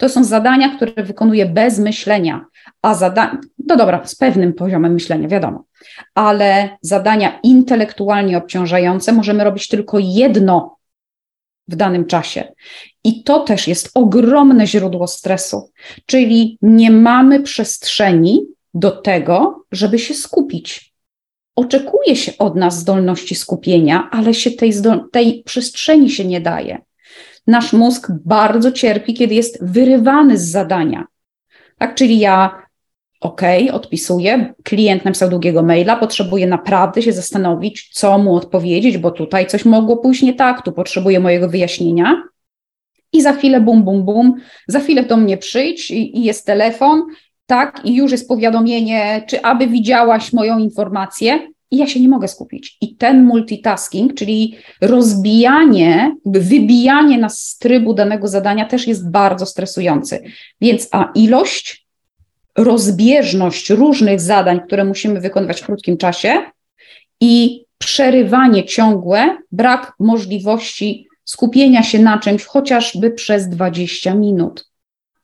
To 0.00 0.08
są 0.08 0.24
zadania, 0.24 0.76
które 0.76 1.04
wykonuję 1.04 1.46
bez 1.46 1.78
myślenia, 1.78 2.46
a 2.82 2.94
zadania, 2.94 3.38
no 3.66 3.76
dobra, 3.76 4.06
z 4.06 4.14
pewnym 4.14 4.52
poziomem 4.52 4.92
myślenia, 4.92 5.28
wiadomo, 5.28 5.64
ale 6.14 6.78
zadania 6.82 7.40
intelektualnie 7.42 8.38
obciążające 8.38 9.12
możemy 9.12 9.44
robić 9.44 9.68
tylko 9.68 9.98
jedno 9.98 10.76
w 11.68 11.76
danym 11.76 12.04
czasie. 12.06 12.52
I 13.04 13.22
to 13.24 13.40
też 13.40 13.68
jest 13.68 13.90
ogromne 13.94 14.66
źródło 14.66 15.06
stresu, 15.06 15.70
czyli 16.06 16.58
nie 16.62 16.90
mamy 16.90 17.42
przestrzeni 17.42 18.46
do 18.74 18.90
tego, 18.90 19.64
żeby 19.72 19.98
się 19.98 20.14
skupić. 20.14 20.94
Oczekuje 21.56 22.16
się 22.16 22.32
od 22.38 22.56
nas 22.56 22.78
zdolności 22.78 23.34
skupienia, 23.34 24.08
ale 24.12 24.34
się 24.34 24.50
tej, 24.50 24.72
tej 25.12 25.42
przestrzeni 25.42 26.10
się 26.10 26.24
nie 26.24 26.40
daje. 26.40 26.78
Nasz 27.50 27.72
mózg 27.72 28.12
bardzo 28.24 28.72
cierpi, 28.72 29.14
kiedy 29.14 29.34
jest 29.34 29.64
wyrywany 29.64 30.38
z 30.38 30.50
zadania. 30.50 31.04
Tak, 31.78 31.94
czyli 31.94 32.18
ja 32.18 32.62
OK, 33.20 33.40
odpisuję. 33.72 34.54
Klient 34.64 35.04
napisał 35.04 35.30
długiego 35.30 35.62
maila, 35.62 35.96
potrzebuję 35.96 36.46
naprawdę 36.46 37.02
się 37.02 37.12
zastanowić, 37.12 37.90
co 37.92 38.18
mu 38.18 38.34
odpowiedzieć, 38.34 38.98
bo 38.98 39.10
tutaj 39.10 39.46
coś 39.46 39.64
mogło 39.64 39.96
pójść 39.96 40.22
nie 40.22 40.34
tak, 40.34 40.62
tu 40.62 40.72
potrzebuję 40.72 41.20
mojego 41.20 41.48
wyjaśnienia. 41.48 42.22
I 43.12 43.22
za 43.22 43.32
chwilę 43.32 43.60
bum, 43.60 43.82
bum, 43.82 44.04
bum, 44.04 44.34
za 44.68 44.80
chwilę 44.80 45.02
do 45.02 45.16
mnie 45.16 45.36
przyjdź 45.36 45.90
i, 45.90 46.18
i 46.18 46.24
jest 46.24 46.46
telefon, 46.46 47.02
tak, 47.46 47.80
i 47.84 47.94
już 47.94 48.12
jest 48.12 48.28
powiadomienie, 48.28 49.24
czy 49.28 49.42
aby 49.42 49.66
widziałaś 49.66 50.32
moją 50.32 50.58
informację, 50.58 51.48
i 51.70 51.76
ja 51.76 51.86
się 51.86 52.00
nie 52.00 52.08
mogę 52.08 52.28
skupić. 52.28 52.76
I 52.80 52.96
ten 52.96 53.24
multitasking, 53.24 54.14
czyli 54.14 54.56
rozbijanie, 54.80 56.16
wybijanie 56.24 57.18
nas 57.18 57.38
z 57.38 57.58
trybu 57.58 57.94
danego 57.94 58.28
zadania 58.28 58.64
też 58.64 58.86
jest 58.86 59.10
bardzo 59.10 59.46
stresujący. 59.46 60.22
Więc 60.60 60.88
a 60.92 61.12
ilość 61.14 61.86
rozbieżność 62.58 63.70
różnych 63.70 64.20
zadań, 64.20 64.60
które 64.66 64.84
musimy 64.84 65.20
wykonywać 65.20 65.60
w 65.60 65.66
krótkim 65.66 65.96
czasie 65.96 66.42
i 67.20 67.64
przerywanie 67.78 68.64
ciągłe, 68.64 69.38
brak 69.52 69.92
możliwości 69.98 71.06
skupienia 71.24 71.82
się 71.82 71.98
na 71.98 72.18
czymś 72.18 72.44
chociażby 72.44 73.10
przez 73.10 73.48
20 73.48 74.14
minut. 74.14 74.70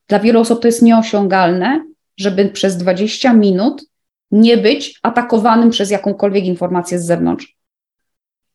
Dla 0.08 0.18
wielu 0.18 0.40
osób 0.40 0.62
to 0.62 0.68
jest 0.68 0.82
nieosiągalne, 0.82 1.84
żeby 2.16 2.48
przez 2.48 2.76
20 2.76 3.32
minut 3.32 3.84
nie 4.30 4.56
być 4.56 4.98
atakowanym 5.02 5.70
przez 5.70 5.90
jakąkolwiek 5.90 6.44
informację 6.44 6.98
z 6.98 7.06
zewnątrz. 7.06 7.56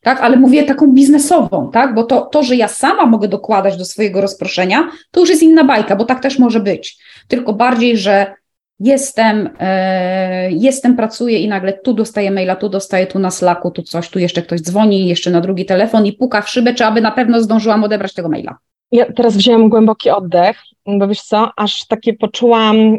Tak, 0.02 0.22
ale 0.22 0.38
mówię 0.38 0.64
taką 0.64 0.94
biznesową, 0.94 1.72
tak? 1.72 1.96
Bo 1.96 2.04
to, 2.04 2.22
to, 2.22 2.44
że 2.44 2.56
ja 2.56 2.68
sama 2.68 3.06
mogę 3.06 3.28
dokładać 3.28 3.78
do 3.78 3.86
swojego 3.86 4.22
rozproszenia, 4.22 4.92
to 5.12 5.20
już 5.20 5.30
jest 5.30 5.44
inna 5.44 5.64
bajka, 5.64 5.96
bo 5.96 6.06
tak 6.06 6.20
też 6.20 6.40
może 6.40 6.60
być. 6.60 6.98
Tylko 7.28 7.54
bardziej, 7.54 7.98
że 7.98 8.34
jestem, 8.80 9.50
e, 9.60 10.52
jestem, 10.52 10.96
pracuję 10.96 11.40
i 11.40 11.48
nagle 11.48 11.74
tu 11.74 11.94
dostaję 11.94 12.32
maila, 12.32 12.56
tu 12.56 12.70
dostaję, 12.70 13.08
tu 13.08 13.20
na 13.20 13.32
Slacku, 13.32 13.72
tu 13.72 13.84
coś, 13.84 14.10
tu 14.10 14.20
jeszcze 14.20 14.42
ktoś 14.42 14.62
dzwoni, 14.62 15.08
jeszcze 15.08 15.32
na 15.32 15.42
drugi 15.42 15.66
telefon 15.66 16.06
i 16.06 16.14
puka 16.14 16.42
w 16.42 16.50
szybę, 16.50 16.74
czy 16.74 16.86
aby 16.86 17.02
na 17.02 17.12
pewno 17.12 17.42
zdążyłam 17.42 17.84
odebrać 17.84 18.14
tego 18.14 18.30
maila. 18.30 18.58
Ja 18.92 19.14
teraz 19.14 19.38
wzięłam 19.38 19.70
głęboki 19.70 20.10
oddech, 20.10 20.58
bo 20.86 21.08
wiesz 21.08 21.22
co, 21.22 21.52
aż 21.58 21.88
takie 21.88 22.14
poczułam 22.14 22.98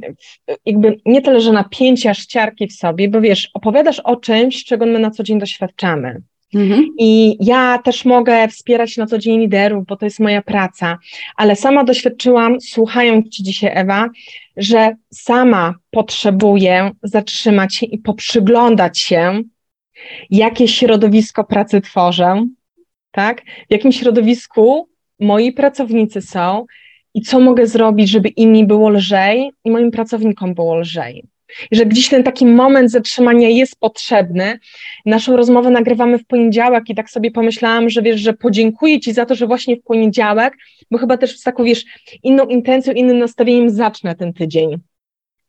jakby 0.67 1.01
nie 1.07 1.23
tyle, 1.23 1.41
że 1.41 1.53
napięcie, 1.53 2.11
aż 2.11 2.27
ciarki 2.27 2.69
w 2.69 2.73
sobie, 2.73 3.09
bo 3.09 3.21
wiesz, 3.21 3.51
opowiadasz 3.55 4.01
o 4.01 4.17
czymś, 4.17 4.65
czego 4.65 4.87
my 4.87 4.99
na 4.99 5.11
co 5.11 5.23
dzień 5.23 5.39
doświadczamy. 5.39 6.23
Mhm. 6.55 6.87
I 6.99 7.37
ja 7.41 7.79
też 7.79 8.05
mogę 8.05 8.49
wspierać 8.49 8.97
na 8.97 9.07
co 9.07 9.19
dzień 9.19 9.41
liderów, 9.41 9.87
bo 9.87 9.97
to 9.97 10.07
jest 10.07 10.21
moja 10.21 10.43
praca, 10.43 10.99
ale 11.37 11.57
sama 11.57 11.85
doświadczyłam, 11.85 12.61
słuchając 12.61 13.29
Ci 13.29 13.43
dzisiaj, 13.43 13.71
Ewa, 13.75 14.09
że 14.57 14.97
sama 15.11 15.75
potrzebuję 15.91 16.91
zatrzymać 17.03 17.75
się 17.75 17.87
i 17.87 17.99
poprzyglądać 17.99 18.99
się, 18.99 19.43
jakie 20.31 20.69
środowisko 20.69 21.45
pracy 21.45 21.81
tworzę, 21.81 22.47
tak? 23.11 23.43
W 23.43 23.71
jakim 23.71 23.93
środowisku 23.93 24.89
moi 25.21 25.53
pracownicy 25.53 26.23
są 26.23 26.67
i 27.15 27.23
co 27.23 27.41
mogę 27.41 27.67
zrobić, 27.67 28.11
żeby 28.11 28.29
inni 28.29 28.67
było 28.67 28.91
lżej 28.91 29.51
i 29.65 29.71
moim 29.71 29.91
pracownikom 29.91 30.55
było 30.55 30.77
lżej. 30.77 31.25
I 31.71 31.77
że 31.77 31.87
gdzieś 31.87 32.09
ten 32.09 32.23
taki 32.23 32.47
moment 32.47 32.91
zatrzymania 32.91 33.49
jest 33.49 33.81
potrzebny. 33.81 34.59
Naszą 35.07 35.37
rozmowę 35.37 35.71
nagrywamy 35.71 36.19
w 36.19 36.27
poniedziałek 36.27 36.85
i 36.89 36.95
tak 36.95 37.11
sobie 37.11 37.31
pomyślałam, 37.31 37.91
że 37.91 38.03
wiesz, 38.03 38.21
że 38.21 38.33
podziękuję 38.33 39.01
Ci 39.01 39.13
za 39.13 39.27
to, 39.27 39.35
że 39.35 39.47
właśnie 39.47 39.77
w 39.77 39.83
poniedziałek, 39.83 40.57
bo 40.91 40.99
chyba 40.99 41.17
też 41.17 41.39
z 41.39 41.43
taką, 41.43 41.65
wiesz, 41.65 41.85
inną 42.23 42.47
intencją, 42.47 42.93
innym 42.93 43.19
nastawieniem 43.19 43.71
zacznę 43.71 44.15
ten 44.15 44.33
tydzień. 44.33 44.77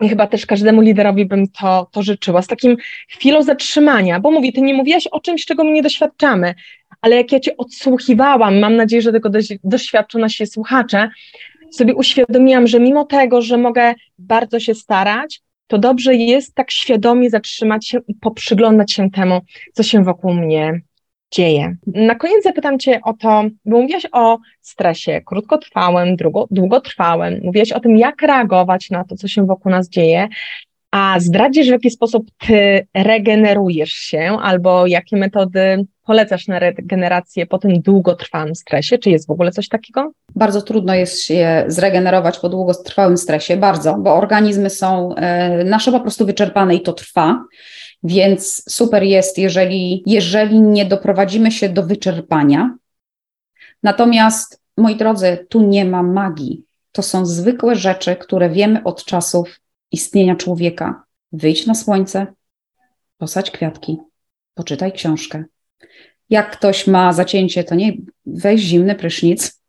I 0.02 0.10
chyba 0.10 0.28
też 0.28 0.46
każdemu 0.46 0.82
liderowi 0.82 1.26
bym 1.26 1.48
to, 1.48 1.88
to 1.92 2.04
życzyła, 2.04 2.42
z 2.42 2.48
takim 2.48 2.78
chwilą 3.10 3.44
zatrzymania, 3.44 4.20
bo 4.20 4.32
mówię, 4.32 4.52
Ty 4.52 4.62
nie 4.62 4.74
mówiłaś 4.74 5.08
o 5.08 5.20
czymś, 5.20 5.46
czego 5.46 5.64
my 5.64 5.72
nie 5.72 5.82
doświadczamy, 5.82 6.56
ale 7.02 7.16
jak 7.16 7.32
ja 7.32 7.40
Cię 7.40 7.58
odsłuchiwałam, 7.58 8.60
mam 8.60 8.76
nadzieję, 8.76 9.02
że 9.02 9.12
tego 9.12 9.30
doświadczą 9.64 10.20
nasi 10.20 10.48
słuchacze, 10.48 11.10
sobie 11.76 11.96
uświadomiłam, 11.96 12.68
że 12.68 12.80
mimo 12.80 13.06
tego, 13.06 13.42
że 13.42 13.58
mogę 13.58 13.94
bardzo 14.18 14.60
się 14.60 14.76
starać, 14.76 15.42
to 15.68 15.78
dobrze 15.78 16.16
jest 16.16 16.56
tak 16.56 16.72
świadomie 16.72 17.30
zatrzymać 17.30 17.88
się 17.88 18.00
i 18.08 18.16
poprzyglądać 18.16 18.92
się 18.92 19.12
temu, 19.12 19.42
co 19.74 19.84
się 19.84 20.04
wokół 20.04 20.34
mnie 20.34 20.82
dzieje. 21.32 21.76
Na 21.88 22.16
koniec 22.16 22.44
zapytam 22.44 22.80
Cię 22.80 23.00
o 23.04 23.14
to, 23.14 23.44
bo 23.66 23.82
mówiłaś 23.82 24.08
o 24.12 24.38
stresie 24.62 25.22
krótkotrwałym, 25.26 26.16
długotrwałym, 26.52 27.40
mówiłaś 27.44 27.72
o 27.72 27.80
tym, 27.80 27.98
jak 27.98 28.22
reagować 28.22 28.90
na 28.90 29.04
to, 29.04 29.16
co 29.16 29.28
się 29.28 29.46
wokół 29.46 29.72
nas 29.72 29.90
dzieje, 29.90 30.28
a 30.92 31.20
zdradzisz, 31.20 31.68
w 31.68 31.72
jaki 31.72 31.90
sposób 31.90 32.28
Ty 32.38 32.88
regenerujesz 32.94 33.92
się 33.92 34.38
albo 34.42 34.88
jakie 34.88 35.18
metody 35.18 35.86
polecasz 36.04 36.48
na 36.48 36.60
regenerację 36.60 37.46
po 37.46 37.58
tym 37.58 37.82
długotrwałym 37.82 38.56
stresie? 38.56 38.98
Czy 38.98 39.10
jest 39.10 39.28
w 39.28 39.32
ogóle 39.32 39.52
coś 39.52 39.68
takiego? 39.68 40.12
Bardzo 40.36 40.62
trudno 40.62 40.96
jest 40.96 41.22
się 41.22 41.66
zregenerować 41.68 42.40
po 42.40 42.50
długotrwałym 42.50 43.18
stresie, 43.18 43.58
bardzo, 43.58 43.94
bo 43.94 44.16
organizmy 44.16 44.70
są 44.70 45.16
e, 45.16 45.64
nasze 45.64 45.92
po 45.92 46.00
prostu 46.00 46.26
wyczerpane 46.26 46.76
i 46.76 46.82
to 46.82 46.94
trwa. 46.94 47.44
Więc 48.04 48.64
super 48.70 49.04
jest, 49.04 49.38
jeżeli, 49.38 50.04
jeżeli 50.06 50.62
nie 50.62 50.86
doprowadzimy 50.86 51.52
się 51.52 51.70
do 51.70 51.84
wyczerpania. 51.84 52.76
Natomiast, 53.84 54.62
moi 54.78 54.96
drodzy, 54.96 55.46
tu 55.50 55.62
nie 55.62 55.86
ma 55.86 56.04
magii. 56.04 56.64
To 56.92 57.02
są 57.02 57.26
zwykłe 57.26 57.76
rzeczy, 57.76 58.16
które 58.16 58.50
wiemy 58.50 58.84
od 58.84 59.06
czasów 59.06 59.60
istnienia 59.92 60.36
człowieka. 60.36 61.04
Wyjdź 61.32 61.66
na 61.66 61.76
słońce, 61.76 62.28
posadź 63.18 63.52
kwiatki, 63.52 63.98
poczytaj 64.54 64.92
książkę. 64.92 65.44
Jak 66.30 66.52
ktoś 66.52 66.88
ma 66.88 67.14
zacięcie, 67.14 67.64
to 67.64 67.76
nie 67.76 67.94
weź 68.26 68.62
zimny 68.62 68.96
prysznic. 68.96 69.62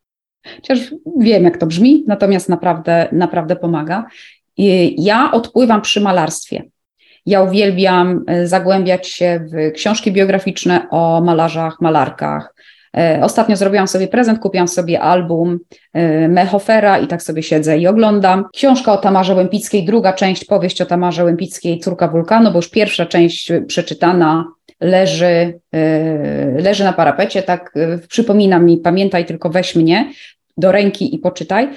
Chociaż 0.57 0.79
wiem, 1.21 1.45
jak 1.45 1.59
to 1.59 1.67
brzmi, 1.67 2.05
natomiast 2.07 2.49
naprawdę, 2.49 3.09
naprawdę 3.13 3.57
pomaga. 3.57 4.07
Ja 4.99 5.31
odpływam 5.33 5.83
przy 5.83 6.01
malarstwie. 6.01 6.63
Ja 7.27 7.43
uwielbiam 7.43 8.25
e, 8.27 8.47
zagłębiać 8.47 9.09
się 9.09 9.47
w 9.53 9.73
książki 9.73 10.13
biograficzne 10.13 10.87
o 10.91 11.21
malarzach, 11.21 11.81
malarkach. 11.81 12.55
E, 12.97 13.21
ostatnio 13.23 13.57
zrobiłam 13.57 13.89
sobie 13.89 14.09
prezent, 14.09 14.39
kupiłam 14.39 14.69
sobie 14.69 15.01
album 15.01 15.59
e, 15.93 16.29
Mehofera 16.29 16.99
i 16.99 17.07
tak 17.07 17.23
sobie 17.23 17.43
siedzę 17.43 17.79
i 17.79 17.87
oglądam. 17.87 18.45
Książka 18.55 18.93
o 18.93 18.97
Tamarze 18.97 19.35
Łępickiej, 19.35 19.85
druga 19.85 20.13
część, 20.13 20.45
powieść 20.45 20.81
o 20.81 20.87
Tamarze 20.87 21.25
Łępickiej, 21.25 21.81
Córka 21.81 22.09
Wulkanu, 22.09 22.51
bo 22.51 22.59
już 22.59 22.71
pierwsza 22.71 23.07
część 23.07 23.53
przeczytana 23.67 24.45
leży, 24.85 25.61
leży 26.59 26.85
na 26.85 26.93
parapecie, 26.93 27.43
tak 27.43 27.75
przypomina 28.09 28.59
mi, 28.59 28.79
pamiętaj 28.79 29.27
tylko 29.27 29.51
weź 29.51 29.75
mnie 29.75 30.13
do 30.57 30.73
ręki 30.73 31.15
i 31.15 31.19
poczytaj. 31.19 31.69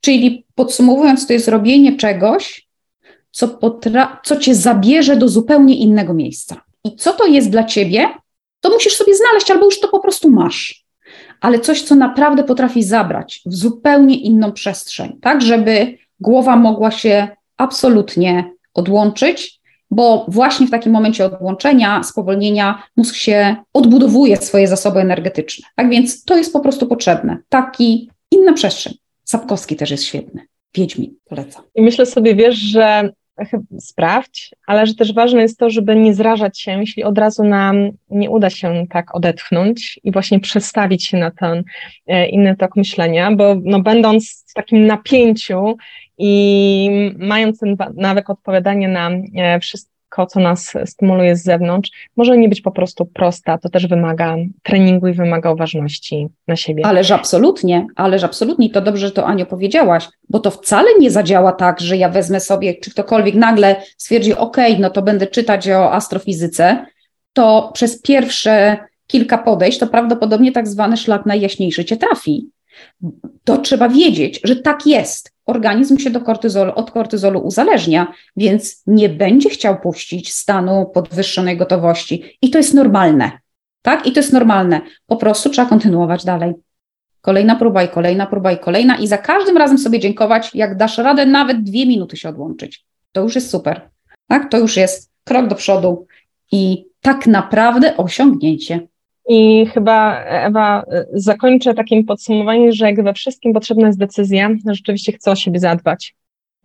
Czyli 0.00 0.46
podsumowując, 0.54 1.26
to 1.26 1.32
jest 1.32 1.48
robienie 1.48 1.96
czegoś, 1.96 2.68
co, 3.30 3.48
potra- 3.48 4.16
co 4.24 4.36
cię 4.36 4.54
zabierze 4.54 5.16
do 5.16 5.28
zupełnie 5.28 5.76
innego 5.76 6.14
miejsca. 6.14 6.60
I 6.84 6.96
co 6.96 7.12
to 7.12 7.26
jest 7.26 7.50
dla 7.50 7.64
ciebie, 7.64 8.06
to 8.60 8.70
musisz 8.70 8.96
sobie 8.96 9.14
znaleźć, 9.14 9.50
albo 9.50 9.64
już 9.64 9.80
to 9.80 9.88
po 9.88 10.00
prostu 10.00 10.30
masz. 10.30 10.84
Ale 11.40 11.60
coś, 11.60 11.82
co 11.82 11.94
naprawdę 11.94 12.44
potrafi 12.44 12.82
zabrać 12.82 13.40
w 13.46 13.54
zupełnie 13.54 14.16
inną 14.16 14.52
przestrzeń, 14.52 15.18
tak, 15.22 15.42
żeby 15.42 15.98
głowa 16.20 16.56
mogła 16.56 16.90
się 16.90 17.28
absolutnie 17.56 18.52
odłączyć, 18.74 19.57
bo 19.90 20.26
właśnie 20.28 20.66
w 20.66 20.70
takim 20.70 20.92
momencie 20.92 21.24
odłączenia, 21.24 22.02
spowolnienia, 22.02 22.82
mózg 22.96 23.14
się 23.14 23.56
odbudowuje 23.72 24.36
swoje 24.36 24.68
zasoby 24.68 25.00
energetyczne. 25.00 25.68
Tak 25.76 25.90
więc 25.90 26.24
to 26.24 26.36
jest 26.36 26.52
po 26.52 26.60
prostu 26.60 26.86
potrzebne. 26.86 27.38
Taki 27.48 28.10
inna 28.30 28.52
przestrzeń. 28.52 28.94
Sapkowski 29.24 29.76
też 29.76 29.90
jest 29.90 30.04
świetny. 30.04 30.46
Wiedźmin, 30.74 31.14
polecam. 31.24 31.62
I 31.74 31.82
myślę 31.82 32.06
sobie, 32.06 32.34
wiesz, 32.34 32.56
że 32.56 33.10
sprawdź, 33.80 34.54
ale 34.66 34.86
że 34.86 34.94
też 34.94 35.14
ważne 35.14 35.42
jest 35.42 35.58
to, 35.58 35.70
żeby 35.70 35.96
nie 35.96 36.14
zrażać 36.14 36.60
się, 36.60 36.80
jeśli 36.80 37.04
od 37.04 37.18
razu 37.18 37.44
nam 37.44 37.90
nie 38.10 38.30
uda 38.30 38.50
się 38.50 38.86
tak 38.90 39.14
odetchnąć 39.14 40.00
i 40.04 40.12
właśnie 40.12 40.40
przestawić 40.40 41.06
się 41.06 41.16
na 41.16 41.30
ten 41.30 41.64
e, 42.06 42.28
inny 42.28 42.56
tok 42.56 42.76
myślenia, 42.76 43.32
bo 43.32 43.56
no, 43.64 43.80
będąc 43.80 44.44
w 44.48 44.54
takim 44.54 44.86
napięciu 44.86 45.76
i 46.18 47.14
mając 47.18 47.58
ten 47.58 47.76
nawyk 47.94 48.30
odpowiadania 48.30 48.88
na 48.88 49.10
e, 49.36 49.60
wszystko, 49.60 50.26
co 50.26 50.40
nas 50.40 50.74
stymuluje 50.84 51.36
z 51.36 51.44
zewnątrz, 51.44 51.90
może 52.16 52.38
nie 52.38 52.48
być 52.48 52.60
po 52.60 52.70
prostu 52.70 53.06
prosta. 53.06 53.58
To 53.58 53.68
też 53.68 53.86
wymaga 53.86 54.36
treningu 54.62 55.08
i 55.08 55.12
wymaga 55.12 55.52
uważności 55.52 56.28
na 56.48 56.56
siebie. 56.56 56.86
Ależ 56.86 57.10
absolutnie, 57.10 57.86
ależ 57.96 58.24
absolutnie. 58.24 58.70
To 58.70 58.80
dobrze, 58.80 59.06
że 59.06 59.12
to 59.12 59.26
Aniu 59.26 59.46
powiedziałaś, 59.46 60.08
bo 60.28 60.38
to 60.38 60.50
wcale 60.50 60.88
nie 61.00 61.10
zadziała 61.10 61.52
tak, 61.52 61.80
że 61.80 61.96
ja 61.96 62.08
wezmę 62.08 62.40
sobie, 62.40 62.74
czy 62.74 62.90
ktokolwiek 62.90 63.34
nagle 63.34 63.76
stwierdzi, 63.96 64.34
OK, 64.34 64.56
no 64.78 64.90
to 64.90 65.02
będę 65.02 65.26
czytać 65.26 65.68
o 65.68 65.92
astrofizyce, 65.92 66.86
to 67.32 67.70
przez 67.74 68.02
pierwsze 68.02 68.76
kilka 69.06 69.38
podejść, 69.38 69.78
to 69.78 69.86
prawdopodobnie 69.86 70.52
tak 70.52 70.68
zwany 70.68 70.96
szlak 70.96 71.26
najjaśniejszy 71.26 71.84
cię 71.84 71.96
trafi. 71.96 72.48
To 73.44 73.58
trzeba 73.58 73.88
wiedzieć, 73.88 74.40
że 74.44 74.56
tak 74.56 74.86
jest 74.86 75.32
organizm 75.48 75.98
się 75.98 76.10
do 76.10 76.20
kortyzolu, 76.20 76.72
od 76.74 76.90
kortyzolu 76.90 77.40
uzależnia, 77.40 78.12
więc 78.36 78.82
nie 78.86 79.08
będzie 79.08 79.50
chciał 79.50 79.80
puścić 79.80 80.34
stanu 80.34 80.90
podwyższonej 80.94 81.56
gotowości. 81.56 82.38
I 82.42 82.50
to 82.50 82.58
jest 82.58 82.74
normalne. 82.74 83.30
Tak? 83.82 84.06
I 84.06 84.12
to 84.12 84.20
jest 84.20 84.32
normalne. 84.32 84.80
Po 85.06 85.16
prostu 85.16 85.50
trzeba 85.50 85.68
kontynuować 85.68 86.24
dalej. 86.24 86.54
Kolejna 87.20 87.56
próba 87.56 87.82
i 87.82 87.88
kolejna 87.88 88.26
próba 88.26 88.52
i 88.52 88.58
kolejna 88.58 88.96
i 88.96 89.06
za 89.06 89.18
każdym 89.18 89.56
razem 89.56 89.78
sobie 89.78 89.98
dziękować, 89.98 90.54
jak 90.54 90.76
dasz 90.76 90.98
radę 90.98 91.26
nawet 91.26 91.62
dwie 91.62 91.86
minuty 91.86 92.16
się 92.16 92.28
odłączyć. 92.28 92.84
To 93.12 93.20
już 93.22 93.34
jest 93.34 93.50
super. 93.50 93.90
Tak? 94.26 94.50
To 94.50 94.58
już 94.58 94.76
jest 94.76 95.10
krok 95.24 95.46
do 95.46 95.54
przodu 95.54 96.06
i 96.52 96.84
tak 97.00 97.26
naprawdę 97.26 97.96
osiągnięcie. 97.96 98.80
I 99.28 99.66
chyba, 99.66 100.24
Ewa, 100.24 100.84
zakończę 101.12 101.74
takim 101.74 102.04
podsumowaniem, 102.04 102.72
że 102.72 102.86
jak 102.86 103.04
we 103.04 103.12
wszystkim 103.12 103.52
potrzebna 103.52 103.86
jest 103.86 103.98
decyzja, 103.98 104.50
rzeczywiście 104.66 105.12
chcę 105.12 105.30
o 105.30 105.36
siebie 105.36 105.60
zadbać 105.60 106.14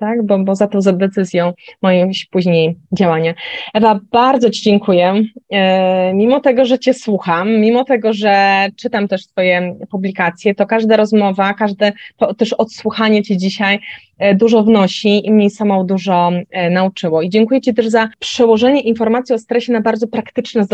tak? 0.04 0.26
Bo, 0.26 0.40
bo 0.40 0.56
za 0.56 0.68
tą 0.68 0.82
za 0.82 0.94
decyzją 0.94 1.54
mają 1.82 2.10
później 2.32 2.76
działanie. 2.92 3.34
Ewa, 3.74 4.00
bardzo 4.12 4.50
Ci 4.50 4.62
dziękuję. 4.62 5.24
E, 5.52 6.14
mimo 6.14 6.40
tego, 6.40 6.66
że 6.66 6.80
Cię 6.80 6.94
słucham, 6.94 7.50
mimo 7.50 7.84
tego, 7.84 8.14
że 8.14 8.68
czytam 8.76 9.08
też 9.08 9.28
Twoje 9.28 9.76
publikacje, 9.90 10.56
to 10.56 10.66
każda 10.66 10.98
rozmowa, 10.98 11.54
każde 11.54 11.92
to 12.18 12.34
też 12.34 12.54
odsłuchanie 12.54 13.24
Cię 13.24 13.38
dzisiaj 13.38 13.80
e, 14.20 14.36
dużo 14.36 14.64
wnosi 14.64 15.28
i 15.28 15.32
mnie 15.32 15.50
samą 15.50 15.86
dużo 15.86 16.32
e, 16.52 16.70
nauczyło. 16.70 17.22
I 17.22 17.30
dziękuję 17.30 17.62
Ci 17.62 17.74
też 17.74 17.88
za 17.88 18.10
przełożenie 18.20 18.82
informacji 18.82 19.36
o 19.36 19.40
stresie 19.40 19.74
na 19.74 19.82
bardzo 19.82 20.08
praktyczne 20.08 20.66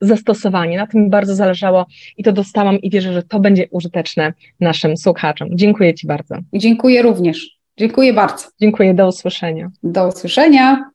zastosowanie. 0.00 0.76
Na 0.76 0.86
tym 0.86 1.02
mi 1.02 1.10
bardzo 1.10 1.34
zależało 1.34 1.86
i 2.16 2.22
to 2.22 2.32
dostałam 2.32 2.78
i 2.80 2.90
wierzę, 2.90 3.12
że 3.12 3.22
to 3.22 3.40
będzie 3.40 3.68
użyteczne 3.70 4.32
naszym 4.60 4.96
słuchaczom. 4.96 5.48
Dziękuję 5.52 5.94
Ci 5.94 6.06
bardzo. 6.06 6.34
Dziękuję 6.52 7.02
również. 7.02 7.55
Dziękuję 7.78 8.12
bardzo. 8.12 8.48
Dziękuję, 8.60 8.94
do 8.94 9.08
usłyszenia. 9.08 9.70
Do 9.82 10.08
usłyszenia. 10.08 10.90